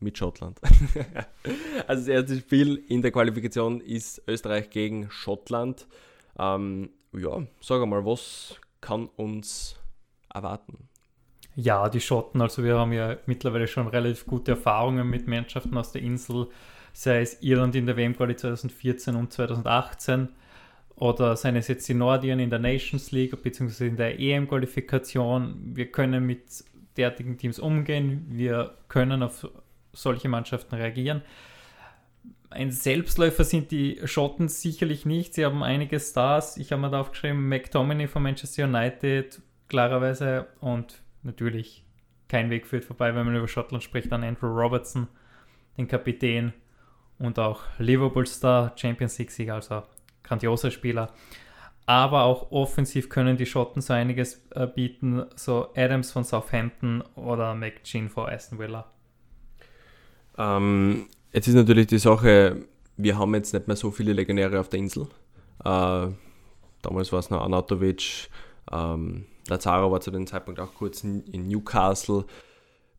mit 0.00 0.18
Schottland. 0.18 0.60
also 1.86 2.02
das 2.02 2.08
erste 2.08 2.36
Spiel 2.38 2.82
in 2.88 3.02
der 3.02 3.10
Qualifikation 3.10 3.80
ist 3.80 4.22
Österreich 4.26 4.70
gegen 4.70 5.10
Schottland. 5.10 5.86
Ähm, 6.38 6.90
ja, 7.12 7.42
sag 7.60 7.86
mal, 7.86 8.04
was 8.04 8.56
kann 8.80 9.06
uns 9.16 9.76
erwarten? 10.32 10.88
Ja, 11.54 11.88
die 11.88 12.00
Schotten, 12.00 12.42
also 12.42 12.62
wir 12.62 12.78
haben 12.78 12.92
ja 12.92 13.16
mittlerweile 13.24 13.66
schon 13.66 13.86
relativ 13.88 14.26
gute 14.26 14.52
Erfahrungen 14.52 15.08
mit 15.08 15.26
Mannschaften 15.26 15.76
aus 15.78 15.92
der 15.92 16.02
Insel, 16.02 16.48
sei 16.92 17.22
es 17.22 17.42
Irland 17.42 17.74
in 17.74 17.86
der 17.86 17.96
WM-Quali 17.96 18.36
2014 18.36 19.16
und 19.16 19.32
2018 19.32 20.28
oder 20.96 21.34
seien 21.36 21.56
es 21.56 21.68
jetzt 21.68 21.88
die 21.88 21.94
Nordiren 21.94 22.40
in 22.40 22.50
der 22.50 22.58
Nations 22.58 23.10
League 23.10 23.42
bzw. 23.42 23.86
in 23.86 23.96
der 23.96 24.20
EM-Qualifikation. 24.20 25.74
Wir 25.74 25.90
können 25.90 26.26
mit 26.26 26.64
derartigen 26.98 27.38
Teams 27.38 27.58
umgehen, 27.58 28.26
wir 28.28 28.76
können 28.88 29.22
auf 29.22 29.48
solche 29.96 30.28
Mannschaften 30.28 30.74
reagieren. 30.76 31.22
Ein 32.50 32.70
Selbstläufer 32.70 33.44
sind 33.44 33.70
die 33.70 34.00
Schotten 34.04 34.48
sicherlich 34.48 35.04
nicht. 35.04 35.34
Sie 35.34 35.44
haben 35.44 35.62
einige 35.62 35.98
Stars. 35.98 36.56
Ich 36.56 36.72
habe 36.72 36.82
mir 36.82 36.90
da 36.90 37.00
aufgeschrieben, 37.00 37.48
McTominay 37.48 38.06
von 38.06 38.22
Manchester 38.22 38.64
United, 38.64 39.42
klarerweise 39.68 40.46
und 40.60 41.02
natürlich 41.22 41.84
kein 42.28 42.50
Weg 42.50 42.66
führt 42.66 42.84
vorbei, 42.84 43.14
wenn 43.14 43.26
man 43.26 43.36
über 43.36 43.48
Schottland 43.48 43.84
spricht, 43.84 44.12
an 44.12 44.24
Andrew 44.24 44.48
Robertson, 44.48 45.08
den 45.76 45.86
Kapitän 45.86 46.52
und 47.18 47.38
auch 47.38 47.62
Liverpool-Star, 47.78 48.72
Champions 48.76 49.18
League-Sieger, 49.18 49.54
also 49.54 49.82
grandioser 50.22 50.70
Spieler. 50.70 51.12
Aber 51.86 52.24
auch 52.24 52.50
offensiv 52.50 53.08
können 53.08 53.36
die 53.36 53.46
Schotten 53.46 53.80
so 53.80 53.92
einiges 53.92 54.44
äh, 54.50 54.66
bieten, 54.66 55.24
so 55.36 55.72
Adams 55.76 56.10
von 56.10 56.24
Southampton 56.24 57.02
oder 57.14 57.54
McGinn 57.54 58.08
von 58.08 58.28
Aston 58.28 58.58
Villa. 58.58 58.90
Ähm, 60.38 61.06
jetzt 61.32 61.48
ist 61.48 61.54
natürlich 61.54 61.86
die 61.86 61.98
Sache, 61.98 62.64
wir 62.96 63.18
haben 63.18 63.34
jetzt 63.34 63.52
nicht 63.52 63.66
mehr 63.66 63.76
so 63.76 63.90
viele 63.90 64.12
Legionäre 64.12 64.60
auf 64.60 64.68
der 64.68 64.80
Insel. 64.80 65.08
Äh, 65.64 66.08
damals 66.82 67.12
war 67.12 67.18
es 67.18 67.30
noch 67.30 67.42
Anatovic, 67.42 68.28
ähm, 68.72 69.26
Lazaro 69.48 69.92
war 69.92 70.00
zu 70.00 70.10
dem 70.10 70.26
Zeitpunkt 70.26 70.60
auch 70.60 70.74
kurz 70.74 71.04
in, 71.04 71.22
in 71.24 71.46
Newcastle, 71.46 72.24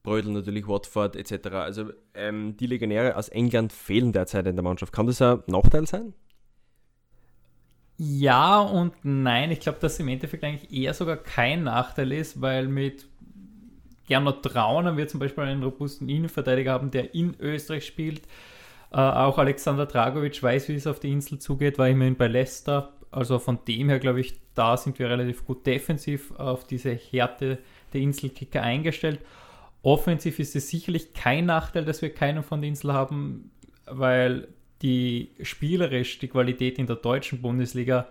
Brödel 0.04 0.32
natürlich, 0.32 0.68
Watford 0.68 1.16
etc. 1.16 1.48
Also 1.50 1.92
ähm, 2.14 2.56
die 2.58 2.68
Legionäre 2.68 3.16
aus 3.18 3.28
England 3.30 3.74
fehlen 3.74 4.14
derzeit 4.14 4.48
in 4.48 4.56
der 4.56 4.64
Mannschaft. 4.64 4.94
Kann 4.94 5.08
das 5.08 5.22
ein 5.22 5.44
Nachteil 5.48 5.86
sein? 5.86 6.14
Ja 7.98 8.62
und 8.62 8.94
nein. 9.04 9.52
Ich 9.52 9.60
glaube, 9.60 9.80
dass 9.80 10.00
im 10.00 10.08
Endeffekt 10.08 10.44
eigentlich 10.44 10.72
eher 10.72 10.94
sogar 10.94 11.18
kein 11.18 11.64
Nachteil 11.64 12.12
ist, 12.12 12.40
weil 12.40 12.68
mit 12.68 13.08
Gernot 14.08 14.44
Trauner 14.44 14.98
wir 14.98 15.08
zum 15.08 15.20
Beispiel 15.20 15.44
einen 15.44 15.64
robusten 15.64 16.10
Innenverteidiger 16.10 16.72
haben, 16.72 16.92
der 16.92 17.14
in 17.14 17.36
Österreich 17.40 17.86
spielt. 17.86 18.22
Äh, 18.92 18.98
auch 18.98 19.38
Alexander 19.38 19.86
Dragovic 19.86 20.42
weiß, 20.42 20.70
wie 20.70 20.76
es 20.76 20.88
auf 20.88 21.00
die 21.00 21.12
Insel 21.12 21.40
zugeht, 21.40 21.78
war 21.78 21.90
immerhin 21.90 22.16
bei 22.16 22.28
Leicester. 22.28 22.94
Also 23.12 23.40
von 23.40 23.60
dem 23.68 23.90
her, 23.90 24.00
glaube 24.00 24.22
ich, 24.22 24.36
da 24.56 24.78
sind 24.78 24.98
wir 25.00 25.10
relativ 25.10 25.46
gut 25.46 25.66
defensiv 25.66 26.32
auf 26.38 26.66
diese 26.66 26.94
Härte 26.94 27.60
der 27.94 28.02
Inselkicker 28.02 28.62
eingestellt. 28.62 29.20
Offensiv 29.84 30.40
ist 30.40 30.56
es 30.56 30.70
sicherlich 30.70 31.14
kein 31.14 31.46
Nachteil, 31.46 31.86
dass 31.86 32.02
wir 32.02 32.14
keinen 32.14 32.44
von 32.44 32.62
der 32.62 32.70
Insel 32.70 32.94
haben, 32.94 33.52
weil 33.86 34.48
die 34.82 35.32
spielerisch 35.42 36.20
die 36.20 36.28
Qualität 36.28 36.80
in 36.80 36.88
der 36.88 36.98
deutschen 36.98 37.42
Bundesliga 37.42 38.08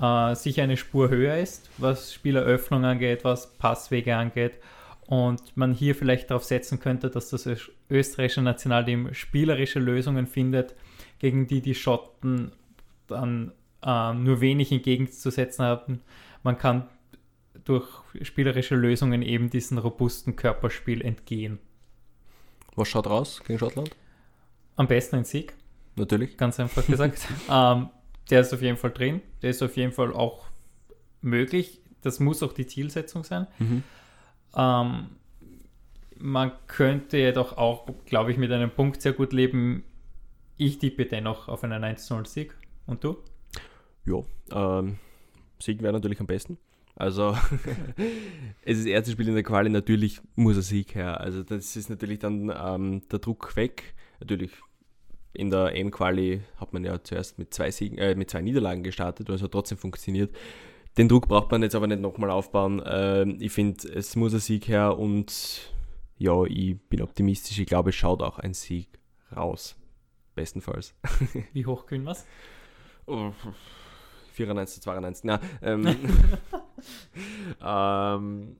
äh, 0.00 0.34
sicher 0.34 0.62
eine 0.62 0.76
Spur 0.76 1.08
höher 1.08 1.36
ist, 1.36 1.70
was 1.78 2.12
Spieleröffnung 2.12 2.84
angeht, 2.84 3.24
was 3.24 3.56
Passwege 3.58 4.16
angeht. 4.16 4.54
Und 5.06 5.56
man 5.56 5.72
hier 5.72 5.94
vielleicht 5.94 6.30
darauf 6.30 6.44
setzen 6.44 6.80
könnte, 6.80 7.10
dass 7.10 7.30
das 7.30 7.46
österreichische 7.90 8.42
Nationalteam 8.42 9.12
spielerische 9.12 9.78
Lösungen 9.78 10.26
findet, 10.26 10.74
gegen 11.18 11.46
die 11.46 11.60
die 11.60 11.74
Schotten 11.74 12.52
dann 13.06 13.52
äh, 13.84 14.14
nur 14.14 14.40
wenig 14.40 14.72
entgegenzusetzen 14.72 15.64
haben. 15.64 16.00
Man 16.42 16.56
kann 16.56 16.88
durch 17.64 17.86
spielerische 18.22 18.76
Lösungen 18.76 19.22
eben 19.22 19.50
diesem 19.50 19.78
robusten 19.78 20.36
Körperspiel 20.36 21.02
entgehen. 21.02 21.58
Was 22.76 22.88
schaut 22.88 23.06
raus 23.06 23.42
gegen 23.46 23.58
Schottland? 23.58 23.90
Am 24.76 24.88
besten 24.88 25.16
ein 25.16 25.24
Sieg. 25.24 25.54
Natürlich. 25.96 26.36
Ganz 26.36 26.58
einfach 26.58 26.84
gesagt. 26.86 27.26
ähm, 27.50 27.88
der 28.30 28.40
ist 28.40 28.52
auf 28.52 28.62
jeden 28.62 28.76
Fall 28.76 28.90
drin. 28.90 29.20
Der 29.42 29.50
ist 29.50 29.62
auf 29.62 29.76
jeden 29.76 29.92
Fall 29.92 30.12
auch 30.12 30.46
möglich. 31.20 31.80
Das 32.02 32.20
muss 32.20 32.42
auch 32.42 32.52
die 32.52 32.66
Zielsetzung 32.66 33.24
sein. 33.24 33.46
Mhm. 33.58 33.82
Ähm, 34.56 35.06
man 36.16 36.52
könnte 36.66 37.18
jedoch 37.18 37.56
auch, 37.56 37.86
glaube 38.06 38.30
ich, 38.30 38.38
mit 38.38 38.50
einem 38.50 38.70
Punkt 38.70 39.02
sehr 39.02 39.12
gut 39.12 39.32
leben. 39.32 39.84
Ich 40.56 40.78
tippe 40.78 41.06
dennoch 41.06 41.48
auf 41.48 41.64
einen 41.64 41.84
1-0-Sieg. 41.84 42.54
Und 42.86 43.02
du? 43.02 43.16
Ja, 44.06 44.22
ähm, 44.52 44.98
Sieg 45.58 45.82
wäre 45.82 45.92
natürlich 45.92 46.20
am 46.20 46.26
besten. 46.26 46.58
Also, 46.96 47.36
es 48.62 48.78
ist 48.78 48.80
das 48.80 48.86
erste 48.86 49.10
Spiel 49.12 49.28
in 49.28 49.34
der 49.34 49.42
Quali, 49.42 49.68
natürlich 49.68 50.20
muss 50.36 50.56
ein 50.56 50.62
Sieg 50.62 50.94
her. 50.94 51.20
Also, 51.20 51.42
das 51.42 51.74
ist 51.74 51.90
natürlich 51.90 52.20
dann 52.20 52.52
ähm, 52.56 53.02
der 53.10 53.18
Druck 53.18 53.56
weg. 53.56 53.94
Natürlich, 54.20 54.52
in 55.32 55.50
der 55.50 55.74
M-Quali 55.74 56.42
hat 56.58 56.72
man 56.72 56.84
ja 56.84 57.02
zuerst 57.02 57.38
mit 57.38 57.52
zwei, 57.52 57.70
Siegen, 57.70 57.98
äh, 57.98 58.14
mit 58.14 58.30
zwei 58.30 58.42
Niederlagen 58.42 58.84
gestartet, 58.84 59.28
also 59.28 59.48
trotzdem 59.48 59.78
funktioniert. 59.78 60.34
Den 60.96 61.08
Druck 61.08 61.26
braucht 61.26 61.50
man 61.50 61.62
jetzt 61.62 61.74
aber 61.74 61.86
nicht 61.86 62.00
nochmal 62.00 62.30
aufbauen. 62.30 62.82
Ähm, 62.86 63.38
ich 63.40 63.52
finde, 63.52 63.88
es 63.88 64.14
muss 64.14 64.32
ein 64.32 64.40
Sieg 64.40 64.68
her 64.68 64.96
und 64.96 65.72
ja, 66.18 66.44
ich 66.44 66.80
bin 66.88 67.02
optimistisch. 67.02 67.58
Ich 67.58 67.66
glaube, 67.66 67.90
es 67.90 67.96
schaut 67.96 68.22
auch 68.22 68.38
ein 68.38 68.54
Sieg 68.54 68.88
raus. 69.36 69.76
Bestenfalls. 70.34 70.94
Wie 71.52 71.66
hoch 71.66 71.86
können 71.86 72.04
wir 72.04 72.12
es? 72.12 72.24
Oh, 73.06 73.32
94 74.34 74.76
zu 74.76 74.80
92. 74.82 75.24
Na, 75.24 75.40
ähm, 75.62 75.86
ähm, 77.60 78.56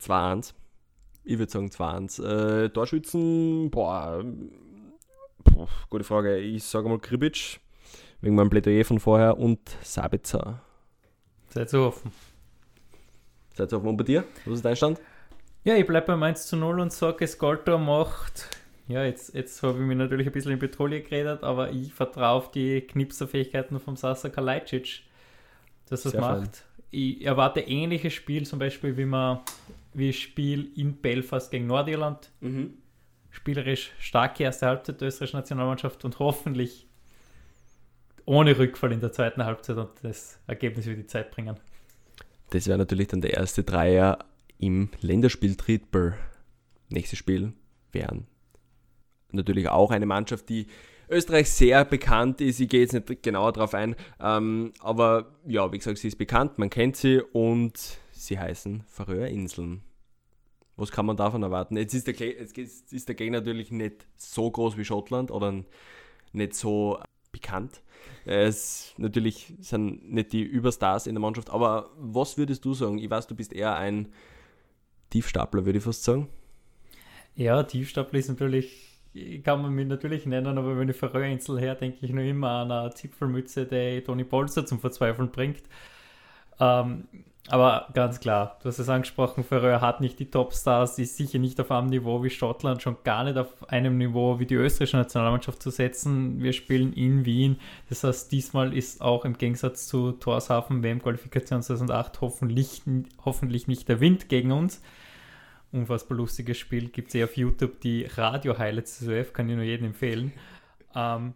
2-1. 0.00 0.54
Ich 1.24 1.38
würde 1.38 1.52
sagen 1.52 1.68
2-1. 1.68 2.24
Äh, 2.24 2.68
Torschützen, 2.70 3.70
boah, 3.70 4.24
boah, 5.44 5.68
gute 5.90 6.04
Frage. 6.04 6.38
Ich 6.38 6.64
sage 6.64 6.88
mal 6.88 6.98
Kribic, 6.98 7.60
wegen 8.20 8.34
meinem 8.34 8.50
Plädoyer 8.50 8.84
von 8.84 8.98
vorher 8.98 9.38
und 9.38 9.60
Sabitzer. 9.82 10.62
Seid 11.50 11.70
so 11.70 11.86
offen. 11.86 12.12
Seid 13.54 13.70
so 13.70 13.78
offen. 13.78 13.88
Und 13.88 13.96
bei 13.96 14.04
dir? 14.04 14.24
Was 14.44 14.54
ist 14.54 14.64
dein 14.64 14.76
Stand? 14.76 15.00
Ja, 15.64 15.74
ich 15.74 15.86
bleibe 15.86 16.08
beim 16.08 16.22
1 16.22 16.46
zu 16.46 16.56
0 16.56 16.80
und 16.80 16.92
sage, 16.92 17.26
Skolter 17.26 17.78
macht 17.78 18.48
ja, 18.88 19.04
jetzt, 19.04 19.34
jetzt 19.34 19.62
habe 19.62 19.78
ich 19.78 19.84
mich 19.84 19.98
natürlich 19.98 20.26
ein 20.26 20.32
bisschen 20.32 20.52
in 20.52 20.58
Petrolie 20.58 21.02
geredet, 21.02 21.42
aber 21.42 21.70
ich 21.70 21.92
vertraue 21.92 22.28
auf 22.28 22.50
die 22.50 22.80
Knipserfähigkeiten 22.80 23.78
von 23.78 23.96
Sasa 23.96 24.30
Kalajdzic 24.30 25.02
dass 25.90 26.02
das 26.02 26.14
macht. 26.14 26.56
Fein. 26.56 26.66
Ich 26.90 27.24
erwarte 27.24 27.60
ähnliches 27.60 28.14
Spiel, 28.14 28.46
zum 28.46 28.58
Beispiel 28.58 28.96
wie 28.96 29.04
man 29.04 29.40
wie 29.92 30.12
Spiel 30.12 30.70
in 30.74 30.94
Belfast 30.94 31.50
gegen 31.50 31.66
Nordirland. 31.66 32.30
Mhm. 32.40 32.74
Spielerisch 33.30 33.92
starke 33.98 34.44
erste 34.44 34.66
Halbzeit 34.66 35.00
der 35.00 35.08
österreichischen 35.08 35.36
Nationalmannschaft 35.36 36.04
und 36.06 36.18
hoffentlich 36.18 36.87
ohne 38.28 38.58
Rückfall 38.58 38.92
in 38.92 39.00
der 39.00 39.10
zweiten 39.10 39.44
Halbzeit 39.44 39.78
und 39.78 39.88
das 40.02 40.38
Ergebnis 40.46 40.86
über 40.86 40.96
die 40.96 41.06
Zeit 41.06 41.30
bringen. 41.30 41.56
Das 42.50 42.66
wäre 42.66 42.76
natürlich 42.78 43.08
dann 43.08 43.22
der 43.22 43.34
erste 43.34 43.64
Dreier 43.64 44.18
im 44.58 44.90
Länderspiel 45.00 45.56
Triple. 45.56 46.14
Nächstes 46.90 47.18
Spiel 47.18 47.54
wären 47.90 48.26
natürlich 49.32 49.68
auch 49.68 49.90
eine 49.90 50.06
Mannschaft, 50.06 50.48
die 50.50 50.66
Österreich 51.08 51.50
sehr 51.50 51.86
bekannt 51.86 52.42
ist. 52.42 52.60
Ich 52.60 52.68
gehe 52.68 52.80
jetzt 52.80 52.92
nicht 52.92 53.22
genauer 53.22 53.52
darauf 53.52 53.72
ein, 53.72 53.96
ähm, 54.20 54.72
aber 54.80 55.34
ja, 55.46 55.72
wie 55.72 55.78
gesagt, 55.78 55.96
sie 55.96 56.08
ist 56.08 56.18
bekannt, 56.18 56.58
man 56.58 56.68
kennt 56.68 56.96
sie 56.96 57.22
und 57.32 57.98
sie 58.12 58.38
heißen 58.38 58.82
Färöerinseln. 58.88 59.82
Was 60.76 60.92
kann 60.92 61.06
man 61.06 61.16
davon 61.16 61.42
erwarten? 61.42 61.78
Jetzt 61.78 61.94
ist, 61.94 62.06
der, 62.06 62.14
jetzt 62.14 62.92
ist 62.92 63.08
der 63.08 63.14
Gegner 63.14 63.38
natürlich 63.38 63.70
nicht 63.70 64.06
so 64.16 64.50
groß 64.50 64.76
wie 64.76 64.84
Schottland 64.84 65.30
oder 65.30 65.64
nicht 66.32 66.54
so 66.54 67.00
bekannt. 67.32 67.82
Es 68.24 68.94
natürlich 68.98 69.54
sind 69.60 70.12
nicht 70.12 70.32
die 70.32 70.42
Überstars 70.42 71.06
in 71.06 71.14
der 71.14 71.20
Mannschaft, 71.20 71.50
aber 71.50 71.90
was 71.98 72.36
würdest 72.36 72.64
du 72.64 72.74
sagen? 72.74 72.98
Ich 72.98 73.08
weiß, 73.08 73.26
du 73.26 73.34
bist 73.34 73.52
eher 73.52 73.76
ein 73.76 74.08
Tiefstapler, 75.10 75.64
würde 75.64 75.78
ich 75.78 75.84
fast 75.84 76.04
sagen. 76.04 76.28
Ja, 77.34 77.62
Tiefstapler 77.62 78.18
ist 78.18 78.28
natürlich 78.28 78.88
kann 79.42 79.62
man 79.62 79.72
mich 79.72 79.86
natürlich 79.86 80.26
nennen, 80.26 80.58
aber 80.58 80.78
wenn 80.78 80.88
ich 80.88 80.96
Färöerinsel 80.96 81.58
her, 81.58 81.74
denke 81.74 81.98
ich 82.02 82.12
nur 82.12 82.24
immer 82.24 82.50
an 82.50 82.70
eine 82.70 82.94
Zipfelmütze, 82.94 83.66
die 83.66 84.02
Toni 84.02 84.24
Polster 84.24 84.66
zum 84.66 84.80
Verzweifeln 84.80 85.30
bringt. 85.30 85.62
Ähm, 86.60 87.08
aber 87.50 87.88
ganz 87.94 88.20
klar, 88.20 88.58
du 88.62 88.68
hast 88.68 88.78
es 88.78 88.90
angesprochen, 88.90 89.42
Färöer 89.42 89.80
hat 89.80 90.02
nicht 90.02 90.18
die 90.18 90.30
Topstars, 90.30 90.98
ist 90.98 91.16
sicher 91.16 91.38
nicht 91.38 91.58
auf 91.60 91.70
einem 91.70 91.86
Niveau 91.88 92.22
wie 92.22 92.28
Schottland, 92.28 92.82
schon 92.82 92.98
gar 93.04 93.24
nicht 93.24 93.38
auf 93.38 93.70
einem 93.70 93.96
Niveau 93.96 94.38
wie 94.38 94.44
die 94.44 94.54
österreichische 94.54 94.98
Nationalmannschaft 94.98 95.62
zu 95.62 95.70
setzen. 95.70 96.42
Wir 96.42 96.52
spielen 96.52 96.92
in 96.92 97.24
Wien, 97.24 97.58
das 97.88 98.04
heißt, 98.04 98.30
diesmal 98.32 98.76
ist 98.76 99.00
auch 99.00 99.24
im 99.24 99.38
Gegensatz 99.38 99.86
zu 99.86 100.12
Torshafen 100.12 100.82
WM-Qualifikation 100.82 101.62
2008 101.62 102.20
hoffentlich, 102.20 102.82
hoffentlich 103.24 103.66
nicht 103.66 103.88
der 103.88 104.00
Wind 104.00 104.28
gegen 104.28 104.52
uns 104.52 104.82
unfassbar 105.72 106.16
lustiges 106.16 106.58
Spiel. 106.58 106.88
Gibt 106.88 107.08
es 107.08 107.14
eh 107.14 107.24
auf 107.24 107.36
YouTube 107.36 107.80
die 107.80 108.04
Radio-Highlights 108.04 109.00
des 109.00 109.08
OF, 109.08 109.32
kann 109.32 109.48
ich 109.48 109.56
nur 109.56 109.64
jedem 109.64 109.88
empfehlen. 109.88 110.32
Ähm, 110.94 111.34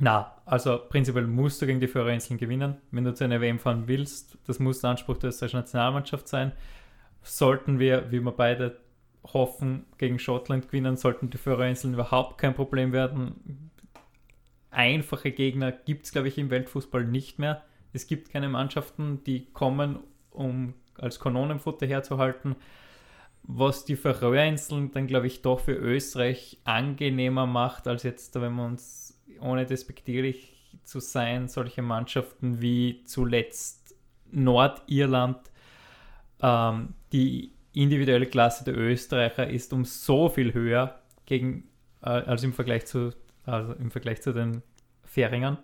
na, 0.00 0.34
also 0.46 0.78
prinzipiell 0.88 1.26
musst 1.26 1.60
du 1.60 1.66
gegen 1.66 1.80
die 1.80 1.86
Führerinseln 1.86 2.38
gewinnen. 2.38 2.78
Wenn 2.90 3.04
du 3.04 3.14
zu 3.14 3.24
einer 3.24 3.40
WM 3.40 3.58
fahren 3.58 3.86
willst, 3.86 4.38
das 4.46 4.58
muss 4.58 4.80
der 4.80 4.90
Anspruch 4.90 5.18
der 5.18 5.28
österreichischen 5.28 5.60
Nationalmannschaft 5.60 6.26
sein. 6.26 6.52
Sollten 7.22 7.78
wir, 7.78 8.10
wie 8.10 8.20
wir 8.20 8.32
beide 8.32 8.78
hoffen, 9.24 9.84
gegen 9.98 10.18
Schottland 10.18 10.66
gewinnen, 10.66 10.96
sollten 10.96 11.28
die 11.28 11.36
Führerinseln 11.36 11.94
überhaupt 11.94 12.38
kein 12.38 12.54
Problem 12.54 12.92
werden. 12.92 13.70
Einfache 14.70 15.32
Gegner 15.32 15.70
gibt 15.70 16.06
es, 16.06 16.12
glaube 16.12 16.28
ich, 16.28 16.38
im 16.38 16.50
Weltfußball 16.50 17.04
nicht 17.04 17.38
mehr. 17.38 17.62
Es 17.92 18.06
gibt 18.06 18.30
keine 18.30 18.48
Mannschaften, 18.48 19.22
die 19.24 19.46
kommen, 19.52 19.98
um 20.30 20.74
als 20.98 21.20
Kanonenfutter 21.20 21.86
herzuhalten 21.86 22.56
was 23.42 23.84
die 23.84 23.96
Färöerinseln 23.96 24.92
dann, 24.92 25.06
glaube 25.06 25.26
ich, 25.26 25.42
doch 25.42 25.60
für 25.60 25.72
Österreich 25.72 26.58
angenehmer 26.64 27.46
macht, 27.46 27.88
als 27.88 28.02
jetzt, 28.02 28.40
wenn 28.40 28.54
wir 28.54 28.64
uns, 28.64 29.19
ohne 29.40 29.66
despektierlich 29.66 30.52
zu 30.84 31.00
sein, 31.00 31.48
solche 31.48 31.82
Mannschaften 31.82 32.60
wie 32.60 33.04
zuletzt 33.04 33.94
Nordirland, 34.30 35.38
ähm, 36.40 36.94
die 37.12 37.52
individuelle 37.72 38.26
Klasse 38.26 38.64
der 38.64 38.76
Österreicher 38.76 39.48
ist 39.48 39.72
um 39.72 39.84
so 39.84 40.28
viel 40.28 40.54
höher 40.54 41.00
gegen, 41.26 41.68
äh, 42.02 42.08
als 42.08 42.42
im 42.42 42.52
Vergleich 42.52 42.86
zu, 42.86 43.12
also 43.44 43.72
im 43.74 43.90
Vergleich 43.90 44.22
zu 44.22 44.32
den 44.32 44.62
Färingern, 45.04 45.58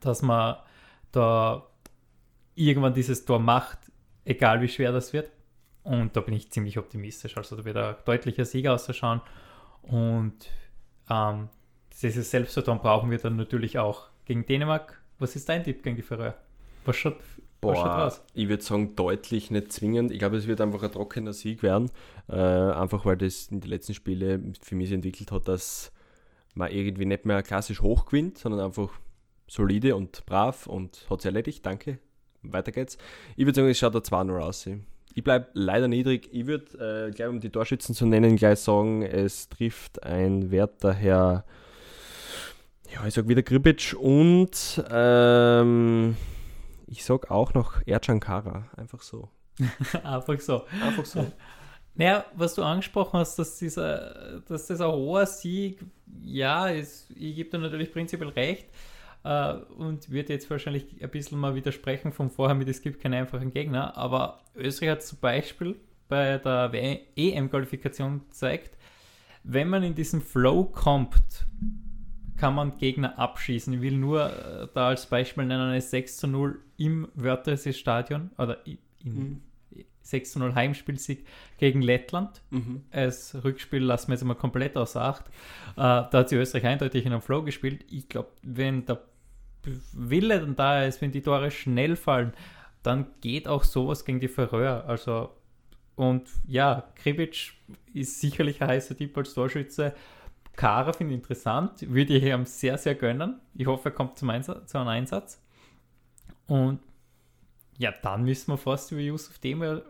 dass 0.00 0.22
man 0.22 0.56
da 1.12 1.66
irgendwann 2.54 2.94
dieses 2.94 3.24
Tor 3.24 3.38
macht, 3.38 3.78
egal 4.24 4.60
wie 4.60 4.68
schwer 4.68 4.92
das 4.92 5.12
wird. 5.12 5.30
Und 5.82 6.16
da 6.16 6.20
bin 6.22 6.34
ich 6.34 6.50
ziemlich 6.50 6.78
optimistisch. 6.78 7.36
Also 7.36 7.56
da 7.56 7.64
wird 7.64 7.76
ein 7.76 7.96
deutlicher 8.06 8.44
Sieger 8.44 8.72
ausschauen. 8.74 9.20
Und 9.82 10.48
ähm, 11.10 11.50
dieses 12.02 12.30
Selbstvertrauen 12.30 12.78
brauchen 12.78 13.10
wir 13.10 13.18
dann 13.18 13.36
natürlich 13.36 13.78
auch 13.78 14.08
gegen 14.24 14.46
Dänemark. 14.46 15.00
Was 15.18 15.36
ist 15.36 15.48
dein 15.48 15.64
Tipp 15.64 15.82
gegen 15.82 15.96
die 15.96 16.02
Färöer? 16.02 16.34
Was 16.84 16.96
schaut, 16.96 17.16
was 17.60 17.78
schaut 17.78 17.86
raus? 17.86 18.22
Ich 18.34 18.48
würde 18.48 18.62
sagen, 18.62 18.96
deutlich 18.96 19.50
nicht 19.50 19.72
zwingend. 19.72 20.10
Ich 20.10 20.18
glaube, 20.18 20.36
es 20.36 20.46
wird 20.46 20.60
einfach 20.60 20.82
ein 20.82 20.92
trockener 20.92 21.32
Sieg 21.32 21.62
werden. 21.62 21.90
Äh, 22.28 22.34
einfach 22.36 23.04
weil 23.04 23.16
das 23.16 23.48
in 23.48 23.60
den 23.60 23.70
letzten 23.70 23.94
Spielen 23.94 24.54
für 24.60 24.74
mich 24.74 24.92
entwickelt 24.92 25.32
hat, 25.32 25.48
dass 25.48 25.92
man 26.54 26.70
irgendwie 26.70 27.06
nicht 27.06 27.26
mehr 27.26 27.42
klassisch 27.42 27.80
hoch 27.80 28.06
gewinnt, 28.06 28.38
sondern 28.38 28.60
einfach 28.60 28.90
solide 29.46 29.96
und 29.96 30.24
brav 30.26 30.66
und 30.66 31.06
hat 31.10 31.20
es 31.20 31.24
erledigt. 31.24 31.64
Danke. 31.64 31.98
Weiter 32.42 32.72
geht's. 32.72 32.98
Ich 33.36 33.46
würde 33.46 33.56
sagen, 33.56 33.68
es 33.68 33.78
schaut 33.78 33.94
da 33.94 34.00
2-0 34.00 34.38
aus. 34.38 34.68
Ich 35.14 35.24
bleibe 35.24 35.48
leider 35.54 35.88
niedrig. 35.88 36.28
Ich 36.32 36.46
würde, 36.46 37.08
äh, 37.08 37.10
gleich 37.12 37.28
um 37.28 37.40
die 37.40 37.50
Torschützen 37.50 37.94
zu 37.94 38.04
nennen, 38.06 38.36
gleich 38.36 38.58
sagen, 38.58 39.02
es 39.02 39.48
trifft 39.48 40.02
ein 40.02 40.50
werter 40.50 40.92
Herr, 40.92 41.44
ja, 42.92 43.06
ich 43.06 43.14
sag 43.14 43.28
wieder 43.28 43.42
Gribic 43.42 43.94
und 43.98 44.84
ähm, 44.90 46.16
ich 46.86 47.04
sag 47.04 47.30
auch 47.30 47.54
noch 47.54 47.80
Ercan 47.86 48.20
Kara. 48.20 48.68
Einfach 48.76 49.02
so. 49.02 49.28
Einfach 50.02 50.40
so. 50.40 50.64
Einfach 50.82 51.04
so. 51.04 51.32
Naja, 51.94 52.24
was 52.34 52.54
du 52.54 52.62
angesprochen 52.62 53.20
hast, 53.20 53.38
dass, 53.38 53.58
dieser, 53.58 54.40
dass 54.48 54.66
das 54.66 54.80
ein 54.80 54.90
hoher 54.90 55.26
Sieg, 55.26 55.80
ja, 56.22 56.66
ist, 56.66 57.10
ich 57.10 57.36
gebe 57.36 57.50
dir 57.50 57.58
natürlich 57.58 57.92
prinzipiell 57.92 58.30
recht 58.30 58.66
äh, 59.22 59.52
und 59.52 60.10
wird 60.10 60.28
jetzt 60.28 60.50
wahrscheinlich 60.50 61.00
ein 61.00 61.10
bisschen 61.10 61.38
mal 61.38 61.54
widersprechen 61.54 62.12
von 62.12 62.30
vorher 62.30 62.56
mit, 62.56 62.68
es 62.68 62.82
gibt 62.82 63.00
keinen 63.00 63.14
einfachen 63.14 63.52
Gegner, 63.52 63.96
aber 63.96 64.40
Österreich 64.56 64.90
hat 64.90 65.02
zum 65.04 65.18
Beispiel 65.20 65.76
bei 66.08 66.38
der 66.38 66.72
EM-Qualifikation 67.16 68.22
gezeigt, 68.28 68.76
wenn 69.44 69.68
man 69.68 69.82
in 69.84 69.94
diesen 69.94 70.20
Flow 70.20 70.64
kommt, 70.64 71.46
kann 72.36 72.54
man 72.54 72.78
Gegner 72.78 73.18
abschießen. 73.18 73.72
Ich 73.74 73.80
will 73.80 73.96
nur 73.96 74.26
äh, 74.26 74.68
da 74.74 74.88
als 74.88 75.06
Beispiel 75.06 75.44
nennen, 75.44 75.70
eine 75.70 75.80
6 75.80 76.16
zu 76.16 76.26
0 76.26 76.60
im 76.76 77.08
Wörthersee 77.14 77.72
Stadion 77.72 78.30
oder 78.38 78.66
in 78.66 78.78
mhm. 79.02 79.40
6 80.02 80.32
zu 80.32 80.38
0 80.38 80.54
Heimspielsieg 80.54 81.26
gegen 81.58 81.82
Lettland. 81.82 82.42
Mhm. 82.50 82.82
Als 82.90 83.36
Rückspiel 83.42 83.82
lassen 83.82 84.08
wir 84.08 84.14
jetzt 84.14 84.24
mal 84.24 84.34
komplett 84.34 84.76
außer 84.76 85.00
Acht. 85.00 85.26
Äh, 85.26 85.30
da 85.76 86.10
hat 86.12 86.28
sie 86.28 86.36
Österreich 86.36 86.66
eindeutig 86.66 87.06
in 87.06 87.12
einem 87.12 87.22
Flow 87.22 87.42
gespielt. 87.42 87.84
Ich 87.90 88.08
glaube, 88.08 88.28
wenn 88.42 88.84
der 88.86 89.02
Wille 89.92 90.40
dann 90.40 90.56
da 90.56 90.84
ist, 90.84 91.00
wenn 91.00 91.12
die 91.12 91.22
Tore 91.22 91.50
schnell 91.50 91.96
fallen, 91.96 92.32
dann 92.82 93.06
geht 93.22 93.48
auch 93.48 93.64
sowas 93.64 94.04
gegen 94.04 94.20
die 94.20 94.28
Färöer. 94.28 94.84
Also, 94.86 95.30
und 95.96 96.28
ja, 96.46 96.84
Kribic 96.96 97.54
ist 97.94 98.20
sicherlich 98.20 98.60
ein 98.60 98.68
heißer 98.68 98.96
Typ 98.96 99.16
als 99.16 99.32
Torschütze. 99.32 99.94
Kara 100.56 100.92
finde 100.92 101.14
ich 101.14 101.20
interessant, 101.20 101.90
würde 101.90 102.14
ich 102.14 102.24
ihm 102.24 102.44
sehr, 102.44 102.78
sehr 102.78 102.94
gönnen. 102.94 103.40
Ich 103.54 103.66
hoffe, 103.66 103.88
er 103.88 103.92
kommt 103.92 104.18
zum 104.18 104.30
Einsatz, 104.30 104.70
zu 104.70 104.78
einem 104.78 104.88
Einsatz. 104.88 105.42
Und 106.46 106.80
ja, 107.78 107.92
dann 108.02 108.24
müssen 108.24 108.52
wir 108.52 108.58
fast 108.58 108.92
über 108.92 109.00
Yusuf 109.00 109.38
Demir 109.38 109.82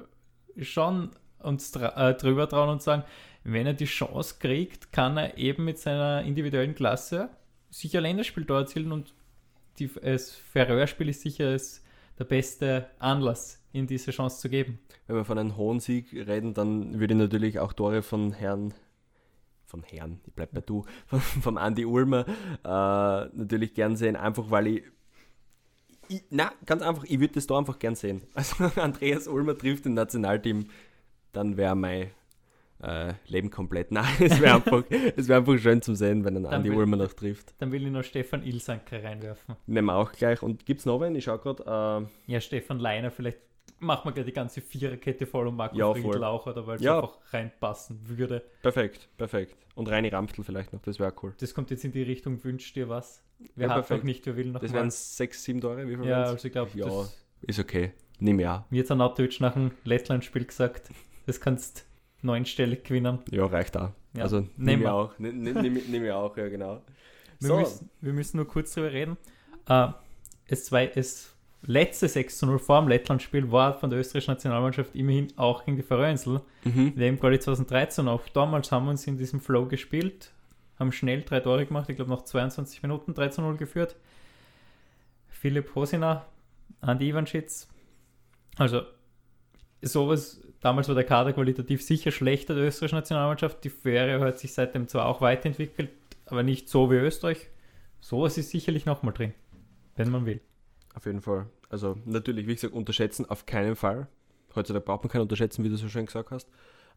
schon 0.61 1.11
uns 1.38 1.74
äh, 1.77 2.14
drüber 2.14 2.48
trauen 2.48 2.70
und 2.70 2.83
sagen, 2.83 3.05
wenn 3.42 3.66
er 3.66 3.74
die 3.74 3.85
Chance 3.85 4.37
kriegt, 4.38 4.92
kann 4.92 5.16
er 5.18 5.37
eben 5.37 5.64
mit 5.64 5.79
seiner 5.79 6.22
individuellen 6.22 6.74
Klasse 6.74 7.29
sicher 7.70 8.00
Länderspiel 8.00 8.44
dort 8.44 8.68
erzielen 8.68 8.92
und 8.92 9.14
die, 9.79 9.88
das 9.88 10.31
Färöerspiel 10.31 11.09
ist 11.09 11.22
sicher 11.22 11.53
das, 11.53 11.83
der 12.18 12.24
beste 12.24 12.87
Anlass, 12.98 13.62
ihm 13.72 13.87
diese 13.87 14.12
Chance 14.12 14.40
zu 14.40 14.48
geben. 14.48 14.79
Wenn 15.07 15.16
wir 15.16 15.24
von 15.24 15.38
einem 15.38 15.57
hohen 15.57 15.81
Sieg 15.81 16.12
reden, 16.12 16.55
dann 16.55 17.00
würde 17.00 17.14
ich 17.14 17.18
natürlich 17.18 17.59
auch 17.59 17.72
Tore 17.72 18.03
von 18.03 18.33
Herrn, 18.33 18.72
von 19.75 19.83
Herrn, 19.83 20.21
ich 20.25 20.33
bleib 20.33 20.53
bei 20.53 20.61
du, 20.61 20.85
von, 21.07 21.21
vom 21.21 21.57
Andy 21.57 21.85
Ulmer 21.85 22.27
äh, 22.65 23.37
natürlich 23.37 23.75
gern 23.75 23.97
sehen, 23.97 24.15
einfach 24.15 24.51
weil 24.51 24.69
ich, 24.69 24.85
ich 26.09 26.23
na, 26.31 26.53
ganz 26.65 26.83
einfach, 26.83 27.05
ich 27.05 27.19
würde 27.19 27.35
das 27.35 27.47
da 27.49 27.59
einfach 27.59 27.79
gern 27.79 27.97
sehen. 27.97 28.23
Also 28.35 28.65
Andreas 28.81 29.27
Ulmer 29.27 29.59
trifft 29.59 29.87
im 29.87 29.95
Nationalteam, 29.95 30.67
dann 31.33 31.57
wäre 31.57 31.75
mein 31.75 32.11
äh, 32.83 33.15
Leben 33.27 33.51
komplett. 33.51 33.91
Nein, 33.91 34.07
es 34.21 34.41
wäre 34.41 34.57
einfach, 34.57 34.85
wär 34.89 35.37
einfach 35.37 35.59
schön 35.59 35.83
zu 35.83 35.97
sehen, 35.97 36.25
wenn 36.25 36.37
ein 36.37 36.47
Andi 36.47 36.71
Ulmer 36.71 36.97
noch 36.97 37.13
trifft. 37.13 37.55
Dann 37.59 37.73
will 37.73 37.85
ich 37.85 37.91
noch 37.91 38.05
Stefan 38.05 38.45
Ilsanker 38.45 39.03
reinwerfen. 39.03 39.57
Nehmen 39.67 39.87
wir 39.87 39.97
auch 39.97 40.13
gleich. 40.13 40.41
Und 40.41 40.67
gibt 40.67 40.81
es 40.81 40.87
noch 40.87 41.01
einen? 41.01 41.17
Ich 41.17 41.25
schaue 41.25 41.39
gerade. 41.39 42.09
Äh, 42.29 42.33
ja, 42.33 42.41
Stefan 42.41 42.79
Leiner, 42.79 43.11
vielleicht 43.11 43.39
machen 43.85 44.07
wir 44.07 44.12
gleich 44.12 44.27
die 44.27 44.33
ganze 44.33 44.61
Viererkette 44.61 45.27
voll 45.27 45.47
und 45.47 45.57
Marco 45.57 45.77
ja, 45.77 45.92
Friedl 45.92 46.25
auch, 46.25 46.47
oder 46.47 46.66
weil 46.66 46.77
es 46.77 46.83
ja. 46.83 46.97
einfach 46.97 47.18
reinpassen 47.33 47.99
würde. 48.09 48.42
Perfekt, 48.62 49.09
perfekt. 49.16 49.57
Und 49.75 49.88
Reini 49.88 50.09
Ramftl 50.09 50.42
vielleicht 50.42 50.73
noch, 50.73 50.83
das 50.83 50.99
wäre 50.99 51.12
cool. 51.23 51.35
Das 51.38 51.55
kommt 51.55 51.70
jetzt 51.70 51.85
in 51.85 51.92
die 51.92 52.03
Richtung, 52.03 52.42
wünscht 52.42 52.75
dir 52.77 52.88
was? 52.88 53.23
Wer 53.57 53.68
ja, 53.68 53.75
hat 53.75 53.87
perfekt. 53.87 54.05
nicht, 54.05 54.27
wer 54.27 54.37
will 54.37 54.51
noch 54.51 54.61
Das 54.61 54.73
wären 54.73 54.90
sechs, 54.90 55.44
sieben 55.44 55.61
Tore, 55.61 55.88
wie 55.88 55.97
viel 55.97 56.07
Ja, 56.07 56.25
also 56.25 56.47
ich 56.47 56.53
glaube, 56.53 56.70
ja, 56.75 56.87
ist 57.42 57.59
okay. 57.59 57.92
Nimm 58.20 58.40
ja. 58.40 58.64
Mir 58.70 58.83
hat 58.83 58.90
Anatovic 58.90 59.40
nach 59.40 59.55
dem 59.55 59.73
Lettland-Spiel 59.85 60.44
gesagt, 60.44 60.90
das 61.27 61.40
kannst 61.40 61.85
neunstellig 62.23 62.85
gewinnen. 62.85 63.18
Ja, 63.31 63.47
reicht 63.47 63.77
auch. 63.77 63.90
Ja. 64.16 64.23
Also 64.23 64.47
nehmen 64.57 64.83
wir 64.83 64.94
auch. 64.94 65.18
Nehmen 65.18 66.03
wir 66.03 66.16
auch, 66.16 66.37
ja 66.37 66.49
genau. 66.49 66.83
Wir, 67.40 67.49
so. 67.49 67.59
müssen, 67.59 67.90
wir 68.01 68.12
müssen 68.12 68.37
nur 68.37 68.47
kurz 68.47 68.73
darüber 68.75 68.92
reden. 68.92 69.16
Uh, 69.68 69.92
es, 70.47 70.66
zwei, 70.66 70.87
es 70.87 71.34
letzte 71.66 72.09
6 72.09 72.38
zu 72.38 72.46
0 72.46 72.59
vor 72.59 72.81
dem 72.81 72.88
Lettland-Spiel 72.88 73.50
war 73.50 73.79
von 73.79 73.90
der 73.90 73.98
österreichischen 73.98 74.33
Nationalmannschaft 74.33 74.94
immerhin 74.94 75.29
auch 75.37 75.64
gegen 75.64 75.77
die 75.77 75.83
Färöerinsel. 75.83 76.40
Mhm. 76.64 76.92
Wir 76.96 77.09
haben 77.09 77.18
gerade 77.18 77.38
2013 77.38 78.09
auch. 78.09 78.29
Damals 78.29 78.70
haben 78.70 78.85
wir 78.85 78.90
uns 78.90 79.07
in 79.07 79.16
diesem 79.16 79.40
Flow 79.40 79.66
gespielt, 79.66 80.33
haben 80.79 80.92
schnell 80.92 81.22
drei 81.22 81.40
Tore 81.40 81.66
gemacht, 81.66 81.88
ich 81.88 81.96
glaube 81.96 82.11
nach 82.11 82.22
22 82.22 82.83
Minuten 82.83 83.14
3 83.14 83.29
zu 83.29 83.42
0 83.42 83.57
geführt. 83.57 83.96
Philipp 85.29 85.74
Hosina, 85.74 86.24
Andi 86.81 87.09
Ivanschitz. 87.09 87.68
Also 88.57 88.83
sowas, 89.83 90.40
damals 90.61 90.88
war 90.88 90.94
der 90.94 91.05
Kader 91.05 91.33
qualitativ 91.33 91.83
sicher 91.83 92.11
schlechter 92.11 92.55
der 92.55 92.64
österreichischen 92.64 92.96
Nationalmannschaft. 92.96 93.64
Die 93.64 93.70
Fähre 93.70 94.24
hat 94.24 94.38
sich 94.38 94.53
seitdem 94.55 94.88
zwar 94.88 95.07
auch 95.07 95.20
weiterentwickelt, 95.20 95.90
aber 96.27 96.42
nicht 96.42 96.68
so 96.68 96.90
wie 96.90 96.96
Österreich. 96.96 97.48
Sowas 98.00 98.38
ist 98.38 98.50
sicherlich 98.50 98.87
nochmal 98.87 99.14
drin, 99.14 99.35
wenn 99.96 100.11
man 100.11 100.27
will. 100.27 100.40
Auf 100.95 101.07
jeden 101.07 101.21
Fall. 101.21 101.47
Also 101.69 101.99
natürlich, 102.05 102.47
wie 102.47 102.55
gesagt, 102.55 102.73
unterschätzen 102.73 103.29
auf 103.29 103.47
keinen 103.47 103.77
Fall. 103.77 104.07
Heutzutage 104.55 104.85
braucht 104.85 105.03
man 105.03 105.11
keinen 105.11 105.23
unterschätzen, 105.23 105.65
wie 105.65 105.69
du 105.69 105.77
so 105.77 105.89
schön 105.89 106.07
gesagt 106.07 106.31
hast. 106.31 106.49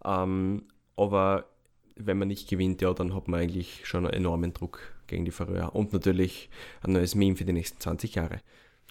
Ähm, 0.06 0.66
aber 0.96 1.46
wenn 1.96 2.18
man 2.18 2.28
nicht 2.28 2.48
gewinnt, 2.48 2.82
ja, 2.82 2.94
dann 2.94 3.16
hat 3.16 3.28
man 3.28 3.40
eigentlich 3.40 3.88
schon 3.88 4.06
einen 4.06 4.14
enormen 4.14 4.54
Druck 4.54 4.80
gegen 5.08 5.26
die 5.26 5.32
Färöer. 5.32 5.76
Und 5.76 5.94
natürlich 5.94 6.50
ein 6.84 6.94
neues 6.94 7.16
Meme 7.16 7.36
für 7.36 7.46
die 7.46 7.54
nächsten 7.54 7.80
20 7.80 8.16
Jahre. 8.16 8.42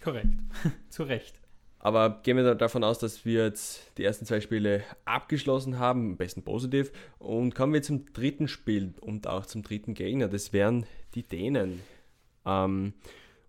Korrekt. 0.03 0.29
Zu 0.89 1.05
Recht. 1.05 1.41
Aber 1.79 2.21
gehen 2.25 2.37
wir 2.37 2.55
davon 2.57 2.83
aus, 2.83 2.99
dass 2.99 3.25
wir 3.25 3.45
jetzt 3.45 3.93
die 3.97 4.05
ersten 4.05 4.27
zwei 4.27 4.41
Spiele 4.41 4.83
abgeschlossen 5.05 5.79
haben, 5.79 6.11
am 6.11 6.17
besten 6.17 6.43
positiv. 6.43 6.91
Und 7.19 7.55
kommen 7.55 7.75
wir 7.75 7.83
zum 7.83 8.13
dritten 8.13 8.49
Spiel 8.49 8.95
und 9.01 9.29
auch 9.29 9.47
zum 9.47 9.63
dritten 9.63 9.95
Gegner. 9.95 10.27
Das 10.27 10.53
wären 10.53 10.87
die 11.15 11.23
Dänen. 11.23 11.81
Ähm, 12.45 12.95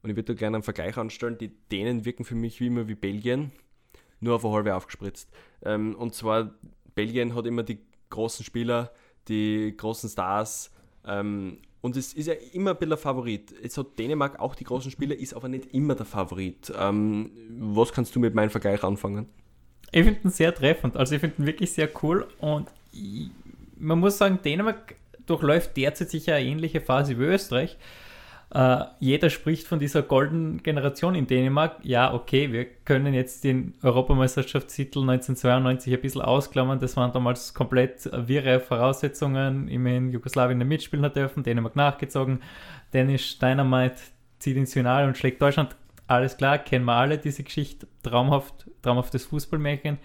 und 0.08 0.12
ich 0.12 0.16
würde 0.16 0.34
da 0.34 0.40
gerne 0.40 0.58
einen 0.58 0.64
Vergleich 0.64 0.98
anstellen. 0.98 1.38
Die 1.38 1.52
Dänen 1.70 2.06
wirken 2.06 2.24
für 2.24 2.36
mich 2.36 2.62
wie 2.62 2.68
immer 2.68 2.88
wie 2.88 2.96
Belgien, 2.96 3.52
nur 4.22 4.36
auf 4.36 4.46
eine 4.46 4.54
halbe 4.54 4.74
aufgespritzt. 4.74 5.30
Ähm, 5.64 5.96
und 5.96 6.16
zwar, 6.16 6.54
Belgien 6.96 7.36
hat 7.36 7.46
immer 7.46 7.64
die 7.64 7.80
großen 8.10 8.46
Spieler, 8.46 8.94
die 9.28 9.76
großen 9.76 10.10
Stars. 10.10 10.72
Ähm, 11.06 11.58
und 11.82 11.98
es 11.98 12.14
ist 12.14 12.28
ja 12.28 12.36
immer 12.54 12.72
ein 12.72 12.78
bisschen 12.78 12.94
ein 12.94 13.00
Favorit. 13.00 13.54
Jetzt 13.62 13.78
hat 13.78 14.00
Dänemark 14.00 14.40
auch 14.40 14.56
die 14.56 14.64
großen 14.64 14.92
Spieler, 14.92 15.16
ist 15.16 15.34
aber 15.34 15.50
nicht 15.50 15.74
immer 15.74 15.94
der 15.94 16.06
Favorit. 16.06 16.72
Ähm, 16.78 17.32
was 17.60 17.92
kannst 17.92 18.16
du 18.16 18.22
mit 18.22 18.34
meinem 18.34 18.50
Vergleich 18.50 18.84
anfangen? 18.84 19.28
Ich 19.92 20.06
finde 20.06 20.22
ihn 20.24 20.30
sehr 20.30 20.56
treffend. 20.56 20.96
Also 20.96 21.16
ich 21.16 21.22
finde 21.22 21.42
ihn 21.42 21.46
wirklich 21.46 21.74
sehr 21.74 21.90
cool. 22.02 22.28
Und 22.40 22.70
ich, 22.94 23.30
man 23.78 24.00
muss 24.00 24.18
sagen, 24.18 24.40
Dänemark 24.42 24.96
durchläuft 25.26 25.76
derzeit 25.76 26.10
sicher 26.10 26.36
eine 26.36 26.48
ähnliche 26.48 26.80
Phase 26.80 27.20
wie 27.20 27.24
Österreich. 27.24 27.78
Uh, 28.56 28.86
jeder 29.00 29.30
spricht 29.30 29.68
von 29.68 29.78
dieser 29.78 30.02
goldenen 30.02 30.64
Generation 30.64 31.16
in 31.16 31.28
Dänemark. 31.28 31.80
Ja, 31.84 32.14
okay, 32.14 32.54
wir 32.54 32.64
können 32.64 33.14
jetzt 33.14 33.44
den 33.44 33.74
Europameisterschaftstitel 33.84 35.00
1992 35.00 35.94
ein 35.94 36.02
bisschen 36.02 36.22
ausklammern. 36.22 36.80
Das 36.80 36.96
waren 36.96 37.12
damals 37.12 37.54
komplett 37.54 38.10
wirre 38.14 38.62
Voraussetzungen. 38.62 39.68
Immerhin 39.68 40.12
Jugoslawien 40.12 40.66
mitspielen 40.66 41.04
hat 41.04 41.18
dürfen, 41.18 41.44
Dänemark 41.44 41.76
nachgezogen. 41.76 42.42
Dennis 42.94 43.38
Dynamite 43.38 43.98
zieht 44.40 44.56
ins 44.56 44.72
Finale 44.72 45.08
und 45.08 45.18
schlägt 45.18 45.42
Deutschland. 45.42 45.76
Alles 46.08 46.38
klar, 46.38 46.58
kennen 46.58 46.86
wir 46.86 46.94
alle 46.94 47.18
diese 47.18 47.44
Geschichte. 47.44 47.86
Traumhaft, 48.02 48.70
traumhaftes 48.82 49.26
Fußballmärchen. 49.26 49.98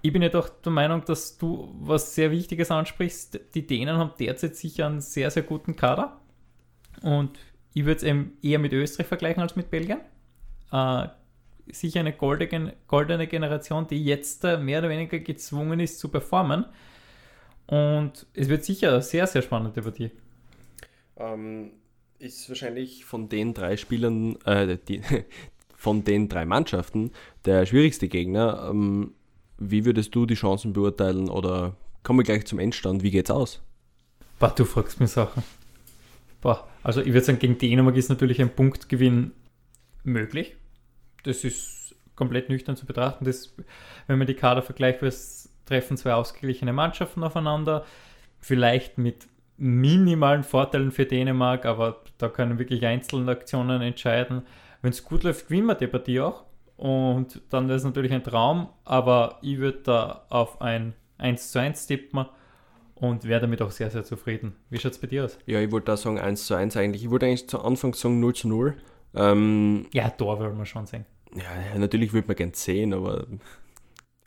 Ich 0.00 0.14
bin 0.14 0.22
ja 0.22 0.30
doch 0.30 0.48
der 0.48 0.72
Meinung, 0.72 1.04
dass 1.04 1.36
du 1.36 1.74
was 1.78 2.14
sehr 2.14 2.30
Wichtiges 2.30 2.70
ansprichst. 2.70 3.38
Die 3.54 3.66
Dänen 3.66 3.98
haben 3.98 4.12
derzeit 4.18 4.56
sicher 4.56 4.86
einen 4.86 5.02
sehr, 5.02 5.30
sehr 5.30 5.42
guten 5.42 5.76
Kader. 5.76 6.16
Und 7.02 7.38
ich 7.72 7.84
würde 7.84 8.06
es 8.06 8.24
eher 8.42 8.58
mit 8.58 8.72
Österreich 8.72 9.06
vergleichen 9.06 9.42
als 9.42 9.56
mit 9.56 9.70
Belgien. 9.70 10.00
Äh, 10.72 11.08
sicher 11.72 12.00
eine 12.00 12.12
goldene, 12.12 12.74
goldene 12.88 13.26
Generation, 13.26 13.86
die 13.86 14.04
jetzt 14.04 14.44
äh, 14.44 14.58
mehr 14.58 14.80
oder 14.80 14.88
weniger 14.88 15.18
gezwungen 15.18 15.80
ist 15.80 15.98
zu 15.98 16.08
performen. 16.08 16.64
Und 17.66 18.26
es 18.34 18.48
wird 18.48 18.64
sicher 18.64 18.90
eine 18.90 19.02
sehr, 19.02 19.26
sehr 19.26 19.42
spannende 19.42 19.80
Partie. 19.82 20.10
Ähm, 21.16 21.70
ist 22.18 22.48
wahrscheinlich 22.48 23.04
von 23.04 23.28
den 23.28 23.54
drei 23.54 23.76
Spielern, 23.76 24.36
äh, 24.44 24.76
die, 24.88 25.02
von 25.76 26.04
den 26.04 26.28
drei 26.28 26.44
Mannschaften 26.44 27.12
der 27.44 27.66
schwierigste 27.66 28.08
Gegner. 28.08 28.68
Ähm, 28.70 29.14
wie 29.58 29.84
würdest 29.84 30.14
du 30.14 30.26
die 30.26 30.34
Chancen 30.34 30.72
beurteilen 30.72 31.28
oder 31.28 31.76
kommen 32.02 32.18
wir 32.18 32.24
gleich 32.24 32.46
zum 32.46 32.58
Endstand? 32.58 33.02
Wie 33.02 33.10
geht's 33.10 33.30
aus? 33.30 33.62
Boah, 34.38 34.52
du 34.56 34.64
fragst 34.64 34.98
mir 34.98 35.06
Sachen. 35.06 35.42
Boah, 36.40 36.68
also 36.82 37.00
ich 37.00 37.08
würde 37.08 37.22
sagen, 37.22 37.38
gegen 37.38 37.58
Dänemark 37.58 37.96
ist 37.96 38.08
natürlich 38.08 38.40
ein 38.40 38.54
Punktgewinn 38.54 39.32
möglich. 40.04 40.56
Das 41.24 41.44
ist 41.44 41.94
komplett 42.14 42.48
nüchtern 42.48 42.76
zu 42.76 42.86
betrachten. 42.86 43.24
Das, 43.24 43.54
wenn 44.06 44.18
man 44.18 44.26
die 44.26 44.34
Kader 44.34 44.62
vergleicht, 44.62 45.00
treffen 45.66 45.96
zwei 45.96 46.14
ausgeglichene 46.14 46.72
Mannschaften 46.72 47.22
aufeinander. 47.22 47.84
Vielleicht 48.38 48.98
mit 48.98 49.28
minimalen 49.56 50.42
Vorteilen 50.42 50.90
für 50.90 51.04
Dänemark, 51.04 51.66
aber 51.66 52.02
da 52.16 52.28
können 52.28 52.58
wirklich 52.58 52.84
einzelne 52.86 53.30
Aktionen 53.30 53.82
entscheiden. 53.82 54.42
Wenn 54.80 54.90
es 54.90 55.04
gut 55.04 55.22
läuft, 55.22 55.48
gewinnen 55.48 55.66
wir 55.66 55.74
die 55.74 55.86
Partie 55.86 56.20
auch. 56.20 56.44
Und 56.78 57.42
dann 57.50 57.68
wäre 57.68 57.76
es 57.76 57.84
natürlich 57.84 58.12
ein 58.12 58.24
Traum, 58.24 58.70
aber 58.84 59.38
ich 59.42 59.58
würde 59.58 59.80
da 59.82 60.24
auf 60.30 60.62
ein 60.62 60.94
1 61.18 61.52
zu 61.52 61.60
1 61.60 61.86
tippen 61.86 62.24
und 63.00 63.24
wäre 63.24 63.40
damit 63.40 63.62
auch 63.62 63.70
sehr, 63.70 63.90
sehr 63.90 64.04
zufrieden. 64.04 64.54
Wie 64.68 64.78
schaut 64.78 64.92
es 64.92 64.98
bei 64.98 65.06
dir 65.06 65.24
aus? 65.24 65.38
Ja, 65.46 65.60
ich 65.60 65.70
wollte 65.72 65.86
da 65.86 65.96
sagen 65.96 66.18
1 66.18 66.46
zu 66.46 66.54
1 66.54 66.76
eigentlich. 66.76 67.02
Ich 67.02 67.10
wollte 67.10 67.26
eigentlich 67.26 67.48
zu 67.48 67.60
Anfang 67.60 67.94
sagen 67.94 68.20
0 68.20 68.34
zu 68.34 68.48
0. 68.48 68.76
Ähm, 69.14 69.86
ja, 69.92 70.10
Tor 70.10 70.38
wollen 70.38 70.56
wir 70.56 70.66
schon 70.66 70.86
sehen. 70.86 71.06
Ja, 71.34 71.78
natürlich 71.78 72.12
würde 72.12 72.28
man 72.28 72.36
gern 72.36 72.52
sehen, 72.52 72.92
aber. 72.92 73.26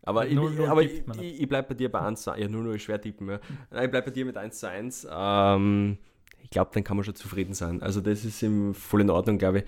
Aber, 0.06 0.26
0 0.26 0.52
-0 0.52 0.64
ich, 0.64 0.70
aber 0.70 0.82
ich, 0.82 1.04
ich, 1.22 1.42
ich 1.42 1.48
bleibe 1.48 1.70
bei 1.70 1.76
dir 1.76 1.92
bei 1.92 2.00
1 2.02 2.24
zu 2.24 2.32
1. 2.32 2.42
Ja, 2.42 2.48
0-0 2.48 2.76
ist 2.76 2.82
schwer 2.82 3.00
tippen. 3.00 3.30
Ja. 3.30 3.40
Ich 3.84 3.92
bleibe 3.92 4.02
bei 4.02 4.12
dir 4.12 4.26
mit 4.26 4.38
1 4.38 4.60
zu 4.60 4.70
1. 4.70 5.08
Ähm, 5.10 5.98
ich 6.42 6.50
glaube, 6.50 6.72
dann 6.74 6.84
kann 6.84 6.98
man 6.98 7.04
schon 7.06 7.16
zufrieden 7.16 7.54
sein. 7.54 7.82
Also, 7.82 8.02
das 8.02 8.26
ist 8.26 8.42
im, 8.44 8.74
voll 8.74 9.02
in 9.02 9.10
Ordnung, 9.10 9.38
glaube 9.38 9.60
ich. 9.60 9.66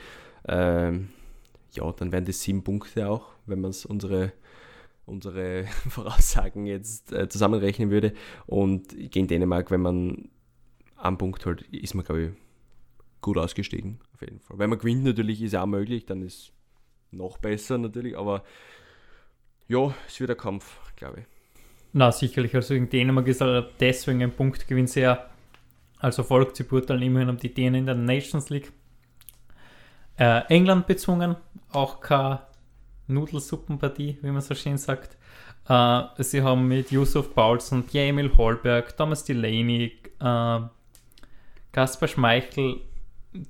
Ähm, 0.48 1.10
ja, 1.72 1.90
dann 1.92 2.12
wären 2.12 2.26
das 2.26 2.42
sieben 2.42 2.64
Punkte 2.64 3.08
auch, 3.08 3.34
wenn 3.46 3.62
man 3.62 3.70
es 3.70 3.86
unsere 3.86 4.34
unsere 5.06 5.66
Voraussagen 5.90 6.66
jetzt 6.66 7.12
äh, 7.12 7.30
zusammenrechnen 7.30 7.90
würde. 7.90 8.14
Und 8.46 8.90
gegen 9.12 9.28
Dänemark, 9.28 9.72
wenn 9.72 9.82
man 9.82 10.30
einen 10.98 11.18
Punkt 11.18 11.46
holt, 11.46 11.62
ist 11.74 11.94
man, 11.94 12.06
glaube 12.06 12.24
ich, 12.24 12.32
gut 13.22 13.38
ausgestiegen. 13.38 14.00
Auf 14.14 14.22
jeden 14.22 14.40
Fall. 14.40 14.58
Wenn 14.60 14.70
man 14.70 14.80
gewinnt, 14.80 15.04
natürlich 15.04 15.42
ist 15.42 15.56
auch 15.56 15.66
möglich, 15.66 16.06
dann 16.06 16.22
ist 16.22 16.52
noch 17.12 17.38
besser 17.38 17.78
natürlich, 17.78 18.18
aber 18.18 18.44
ja, 19.68 19.94
es 20.08 20.20
wird 20.20 20.32
ein 20.32 20.38
Kampf, 20.38 20.80
glaube 20.96 21.22
ich. 21.22 21.26
Na, 21.94 22.12
sicherlich. 22.12 22.54
Also 22.56 22.74
gegen 22.74 22.90
Dänemark 22.90 23.28
ist 23.28 23.42
halt 23.42 23.70
deswegen 23.80 24.22
ein 24.22 24.32
Punktgewinn 24.32 24.88
sehr 24.88 25.30
als 25.98 26.18
Erfolg 26.18 26.56
zu 26.56 26.64
beurteilen. 26.66 27.02
Immerhin 27.02 27.30
haben 27.30 27.40
die 27.40 27.54
Dänen 27.54 27.76
in 27.76 27.86
der 27.86 27.96
Nations 27.96 28.50
League 28.50 28.72
äh, 30.18 30.42
England 30.50 30.88
bezwungen. 30.88 31.36
Auch 31.72 32.02
kein 32.02 32.40
Nudelsuppenpartie, 33.08 34.18
wie 34.22 34.32
man 34.32 34.42
so 34.42 34.56
schön 34.56 34.78
sagt. 34.78 35.18
Uh, 35.68 36.04
sie 36.20 36.44
haben 36.44 36.68
mit 36.68 36.92
Yusuf 36.92 37.34
Paulsen, 37.34 37.86
Jamil 37.92 38.32
Holberg, 38.38 38.96
Thomas 38.96 39.24
Delaney, 39.24 39.94
uh, 40.22 40.62
Kaspar 41.72 42.08
Schmeichel, 42.08 42.82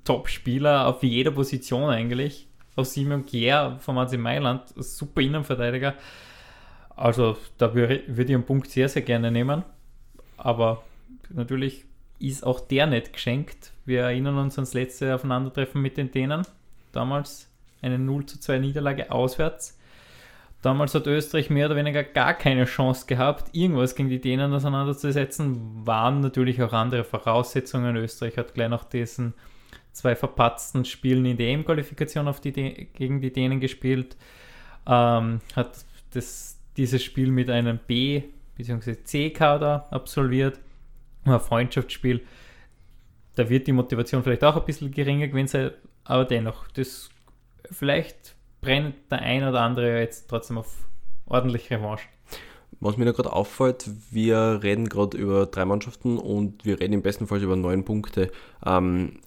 Top-Spieler 0.04 0.88
auf 0.88 1.04
jeder 1.04 1.32
Position 1.32 1.89
eigentlich. 1.89 2.48
Auch 2.76 2.86
Simon 2.86 3.26
Gier 3.26 3.78
vom 3.80 3.98
AC 3.98 4.18
Mailand, 4.18 4.63
super 4.78 5.22
Innenverteidiger. 5.22 5.96
Also 6.96 7.38
da 7.58 7.74
würde 7.74 8.04
würd 8.08 8.30
ich 8.30 8.36
einen 8.36 8.46
Punkt 8.46 8.70
sehr, 8.70 8.89
sehr 8.89 9.02
gerne 9.02 9.32
nehmen. 9.32 9.63
Aber 10.38 10.84
natürlich 11.30 11.86
ist 12.20 12.46
auch 12.46 12.60
der 12.60 12.88
nicht 12.88 13.13
geschenkt. 13.13 13.72
Wir 13.86 14.02
erinnern 14.04 14.38
uns 14.38 14.58
ans 14.58 14.74
letzte 14.74 15.13
Aufeinandertreffen 15.13 15.82
mit 15.82 15.98
den 15.98 16.12
Dänen. 16.12 16.44
Damals 16.91 17.50
eine 17.86 18.00
0 18.00 18.26
zu 18.26 18.39
2 18.39 18.60
Niederlage 18.60 19.12
auswärts. 19.12 19.78
Damals 20.62 20.95
hat 20.95 21.06
Österreich 21.06 21.52
mehr 21.52 21.67
oder 21.67 21.76
weniger 21.76 22.04
gar 22.04 22.34
keine 22.34 22.65
Chance 22.65 23.06
gehabt, 23.06 23.50
irgendwas 23.54 23.93
gegen 23.93 24.10
die 24.10 24.19
Dänen 24.19 24.52
auseinanderzusetzen. 24.52 25.86
Waren 25.86 26.21
natürlich 26.21 26.62
auch 26.63 26.74
andere 26.74 27.04
Voraussetzungen. 27.04 27.95
Österreich 27.98 28.36
hat 28.38 28.56
gleich 28.56 28.69
nach 28.69 28.84
diesen 28.84 29.36
zwei 29.91 30.15
verpatzten 30.15 30.84
Spielen 30.84 31.26
in 31.26 31.38
der 31.38 31.50
EM-Qualifikation 31.50 32.34
gegen 32.41 33.21
die 33.21 33.32
Dänen 33.32 33.60
gespielt. 33.60 34.17
Ähm, 34.88 35.41
hat 35.56 35.86
das, 36.12 36.60
dieses 36.78 37.04
Spiel 37.04 37.30
mit 37.30 37.50
einem 37.52 37.78
B- 37.86 38.24
bzw. 38.58 38.95
C-Kader 39.04 39.88
absolviert. 39.91 40.60
Ein 41.26 41.39
Freundschaftsspiel. 41.39 42.26
Da 43.36 43.50
wird 43.50 43.67
die 43.67 43.71
Motivation 43.71 44.24
vielleicht 44.24 44.43
auch 44.43 44.56
ein 44.56 44.65
bisschen 44.65 44.91
geringer 44.91 45.28
gewesen 45.28 45.48
sein, 45.48 45.71
aber 46.06 46.26
dennoch, 46.26 46.67
das 46.69 47.10
vielleicht 47.71 48.36
brennt 48.62 48.95
der 49.12 49.19
ein 49.19 49.47
oder 49.47 49.62
andere 49.62 49.99
jetzt 49.99 50.30
trotzdem 50.30 50.58
auf 50.58 50.86
ordentliche 51.25 51.75
Revanche. 51.75 52.08
Was 52.80 52.97
mir 52.97 53.06
da 53.06 53.12
gerade 53.12 53.32
auffällt, 53.32 53.89
wir 54.12 54.60
reden 54.62 54.89
gerade 54.89 55.17
über 55.17 55.45
drei 55.45 55.65
Mannschaften 55.65 56.17
und 56.17 56.65
wir 56.65 56.80
reden 56.80 56.93
im 56.93 57.01
besten 57.01 57.28
Fall 57.28 57.41
über 57.41 57.56
neun 57.56 57.86
Punkte. 57.86 58.32
Ähm, 58.65 59.19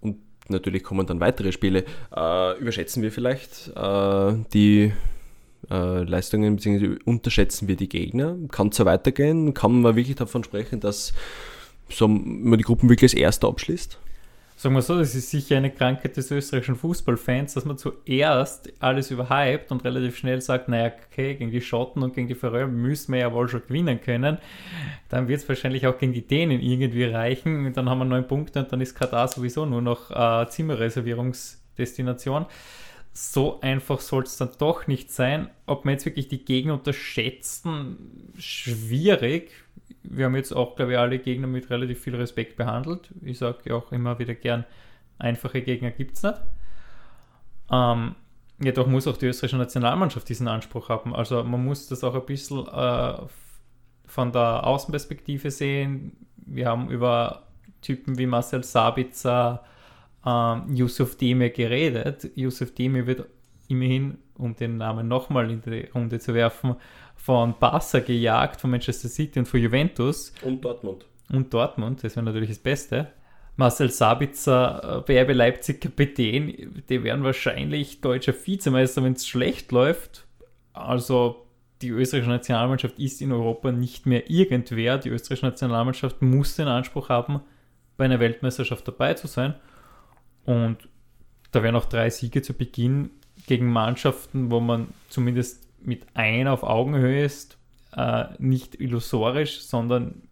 und 0.00 0.18
natürlich 0.48 0.82
kommen 0.82 1.06
dann 1.06 1.20
weitere 1.20 1.52
Spiele. 1.52 1.84
Äh, 2.14 2.58
überschätzen 2.58 3.02
wir 3.02 3.12
vielleicht 3.12 3.70
äh, 3.76 4.34
die 4.52 4.92
äh, 5.70 6.02
Leistungen, 6.02 6.56
beziehungsweise 6.56 6.98
unterschätzen 7.04 7.68
wir 7.68 7.76
die 7.76 7.88
Gegner? 7.88 8.36
Kann 8.50 8.68
es 8.68 8.76
so 8.76 8.84
weitergehen? 8.84 9.52
Kann 9.52 9.82
man 9.82 9.96
wirklich 9.96 10.16
davon 10.16 10.42
sprechen, 10.42 10.80
dass 10.80 11.12
so, 11.88 12.08
man 12.08 12.58
die 12.58 12.64
Gruppen 12.64 12.88
wirklich 12.88 13.12
als 13.12 13.20
Erster 13.20 13.48
abschließt? 13.48 13.98
Sagen 14.58 14.74
wir 14.74 14.80
so, 14.80 14.96
das 14.96 15.14
ist 15.14 15.30
sicher 15.30 15.58
eine 15.58 15.70
Krankheit 15.70 16.16
des 16.16 16.30
österreichischen 16.30 16.76
Fußballfans, 16.76 17.52
dass 17.52 17.66
man 17.66 17.76
zuerst 17.76 18.72
alles 18.80 19.10
überhypt 19.10 19.70
und 19.70 19.84
relativ 19.84 20.16
schnell 20.16 20.40
sagt, 20.40 20.70
naja, 20.70 20.92
okay, 21.10 21.34
gegen 21.34 21.50
die 21.50 21.60
Schotten 21.60 22.02
und 22.02 22.14
gegen 22.14 22.26
die 22.26 22.34
Färöer 22.34 22.66
müssen 22.66 23.12
wir 23.12 23.20
ja 23.20 23.34
wohl 23.34 23.50
schon 23.50 23.60
gewinnen 23.68 24.00
können. 24.00 24.38
Dann 25.10 25.28
wird 25.28 25.42
es 25.42 25.48
wahrscheinlich 25.50 25.86
auch 25.86 25.98
gegen 25.98 26.14
die 26.14 26.26
Dänen 26.26 26.62
irgendwie 26.62 27.04
reichen. 27.04 27.66
Und 27.66 27.76
dann 27.76 27.90
haben 27.90 27.98
wir 27.98 28.06
neun 28.06 28.26
Punkte 28.26 28.60
und 28.60 28.72
dann 28.72 28.80
ist 28.80 28.94
Katar 28.94 29.28
sowieso 29.28 29.66
nur 29.66 29.82
noch 29.82 30.10
äh, 30.10 30.48
Zimmerreservierungsdestination. 30.48 32.46
So 33.12 33.60
einfach 33.60 34.00
soll 34.00 34.22
es 34.22 34.38
dann 34.38 34.52
doch 34.58 34.86
nicht 34.86 35.12
sein. 35.12 35.50
Ob 35.66 35.84
man 35.84 35.92
jetzt 35.92 36.06
wirklich 36.06 36.28
die 36.28 36.42
Gegner 36.42 36.74
unterschätzen, 36.74 38.32
schwierig 38.38 39.50
wir 40.10 40.26
haben 40.26 40.36
jetzt 40.36 40.52
auch, 40.52 40.76
glaube 40.76 40.92
ich, 40.92 40.98
alle 40.98 41.18
Gegner 41.18 41.46
mit 41.46 41.70
relativ 41.70 42.00
viel 42.00 42.16
Respekt 42.16 42.56
behandelt. 42.56 43.10
Ich 43.22 43.38
sage 43.38 43.74
auch 43.74 43.92
immer 43.92 44.18
wieder 44.18 44.34
gern, 44.34 44.64
einfache 45.18 45.62
Gegner 45.62 45.90
gibt 45.90 46.16
es 46.16 46.22
nicht. 46.22 46.40
Ähm, 47.70 48.14
jedoch 48.60 48.86
muss 48.86 49.06
auch 49.06 49.16
die 49.16 49.26
österreichische 49.26 49.58
Nationalmannschaft 49.58 50.28
diesen 50.28 50.48
Anspruch 50.48 50.88
haben. 50.88 51.14
Also 51.14 51.42
man 51.42 51.64
muss 51.64 51.88
das 51.88 52.04
auch 52.04 52.14
ein 52.14 52.26
bisschen 52.26 52.66
äh, 52.66 53.14
von 54.06 54.32
der 54.32 54.66
Außenperspektive 54.66 55.50
sehen. 55.50 56.16
Wir 56.36 56.68
haben 56.68 56.90
über 56.90 57.42
Typen 57.82 58.18
wie 58.18 58.26
Marcel 58.26 58.64
Sabitzer, 58.64 59.64
ähm, 60.24 60.74
Yusuf 60.74 61.16
Deme 61.16 61.50
geredet. 61.50 62.30
Yusuf 62.34 62.74
Deme 62.74 63.06
wird 63.06 63.26
immerhin, 63.68 64.18
um 64.34 64.54
den 64.54 64.76
Namen 64.76 65.08
nochmal 65.08 65.50
in 65.50 65.62
die 65.62 65.88
Runde 65.94 66.18
zu 66.18 66.34
werfen, 66.34 66.76
von 67.14 67.54
Barca 67.58 68.00
gejagt, 68.00 68.60
von 68.60 68.70
Manchester 68.70 69.08
City 69.08 69.38
und 69.38 69.46
von 69.46 69.60
Juventus. 69.60 70.32
Und 70.42 70.64
Dortmund. 70.64 71.06
Und 71.30 71.52
Dortmund, 71.52 72.04
das 72.04 72.16
wäre 72.16 72.24
natürlich 72.24 72.50
das 72.50 72.58
Beste. 72.58 73.08
Marcel 73.56 73.90
Sabitzer, 73.90 75.04
äh, 75.08 75.32
Leipzig 75.32 75.80
Kapitän, 75.80 76.82
die 76.88 77.02
werden 77.02 77.24
wahrscheinlich 77.24 78.00
deutscher 78.02 78.34
Vizemeister, 78.34 79.02
wenn 79.02 79.14
es 79.14 79.26
schlecht 79.26 79.72
läuft. 79.72 80.26
Also 80.74 81.46
die 81.82 81.88
österreichische 81.88 82.30
Nationalmannschaft 82.30 82.98
ist 82.98 83.22
in 83.22 83.32
Europa 83.32 83.72
nicht 83.72 84.06
mehr 84.06 84.30
irgendwer. 84.30 84.98
Die 84.98 85.08
österreichische 85.08 85.46
Nationalmannschaft 85.46 86.20
muss 86.20 86.56
den 86.56 86.68
Anspruch 86.68 87.08
haben, 87.08 87.40
bei 87.96 88.04
einer 88.04 88.20
Weltmeisterschaft 88.20 88.86
dabei 88.86 89.14
zu 89.14 89.26
sein. 89.26 89.54
Und 90.44 90.88
da 91.50 91.62
wären 91.62 91.76
auch 91.76 91.86
drei 91.86 92.10
Siege 92.10 92.42
zu 92.42 92.52
Beginn 92.52 93.10
gegen 93.46 93.72
Mannschaften, 93.72 94.50
wo 94.50 94.60
man 94.60 94.88
zumindest 95.08 95.66
mit 95.80 96.02
einer 96.14 96.52
auf 96.52 96.62
Augenhöhe 96.62 97.24
ist, 97.24 97.58
äh, 97.96 98.24
nicht 98.38 98.80
illusorisch, 98.80 99.62
sondern 99.62 100.22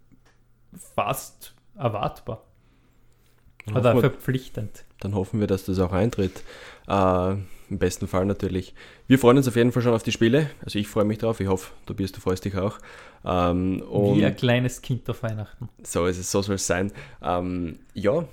fast 0.95 1.55
erwartbar. 1.77 2.43
Dann 3.67 3.77
Oder 3.77 3.99
verpflichtend. 3.99 4.85
Dann 5.01 5.15
hoffen 5.15 5.41
wir, 5.41 5.47
dass 5.47 5.65
das 5.65 5.79
auch 5.79 5.93
eintritt. 5.93 6.43
Äh, 6.87 7.33
Im 7.71 7.79
besten 7.79 8.07
Fall 8.07 8.27
natürlich. 8.27 8.75
Wir 9.07 9.19
freuen 9.19 9.39
uns 9.39 9.49
auf 9.49 9.57
jeden 9.57 9.73
Fall 9.73 9.83
schon 9.83 9.95
auf 9.95 10.03
die 10.03 10.13
Spiele. 10.13 10.51
Also 10.63 10.79
ich 10.79 10.87
freue 10.87 11.05
mich 11.05 11.19
drauf. 11.19 11.41
Ich 11.41 11.49
hoffe, 11.49 11.73
Tobias, 11.87 12.13
du 12.13 12.21
freust 12.21 12.45
dich 12.45 12.57
auch. 12.57 12.79
Ähm, 13.25 13.83
Wie 14.15 14.25
ein 14.25 14.37
kleines 14.37 14.83
Kind 14.83 15.09
auf 15.09 15.23
Weihnachten. 15.23 15.69
So 15.83 16.07
ist 16.07 16.19
es, 16.19 16.31
so 16.31 16.43
soll 16.43 16.57
es 16.57 16.67
sein. 16.67 16.93
Ähm, 17.23 17.79
ja, 17.95 18.25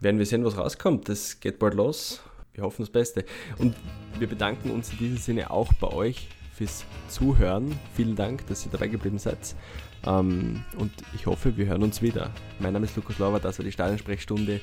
werden 0.00 0.18
wir 0.18 0.26
sehen, 0.26 0.44
was 0.44 0.58
rauskommt. 0.58 1.08
Das 1.08 1.40
geht 1.40 1.58
bald 1.58 1.74
los. 1.74 2.22
Wir 2.56 2.64
hoffen 2.64 2.82
das 2.82 2.90
Beste. 2.90 3.24
Und 3.58 3.76
wir 4.18 4.26
bedanken 4.26 4.70
uns 4.70 4.90
in 4.90 4.98
diesem 4.98 5.18
Sinne 5.18 5.50
auch 5.50 5.72
bei 5.74 5.88
euch 5.88 6.28
fürs 6.52 6.84
Zuhören. 7.08 7.78
Vielen 7.94 8.16
Dank, 8.16 8.46
dass 8.46 8.64
ihr 8.64 8.72
dabei 8.72 8.88
geblieben 8.88 9.18
seid. 9.18 9.54
Ähm, 10.06 10.64
und 10.78 10.90
ich 11.14 11.26
hoffe, 11.26 11.56
wir 11.56 11.66
hören 11.66 11.82
uns 11.82 12.00
wieder. 12.00 12.30
Mein 12.58 12.72
Name 12.72 12.86
ist 12.86 12.96
Lukas 12.96 13.18
Lauer, 13.18 13.38
das 13.40 13.58
war 13.58 13.64
die 13.64 13.72
Stadionsprechstunde. 13.72 14.60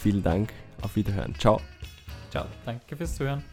Vielen 0.00 0.22
Dank, 0.22 0.52
auf 0.80 0.96
Wiederhören. 0.96 1.34
Ciao. 1.38 1.60
Ciao, 2.30 2.46
danke 2.64 2.96
fürs 2.96 3.14
Zuhören. 3.14 3.44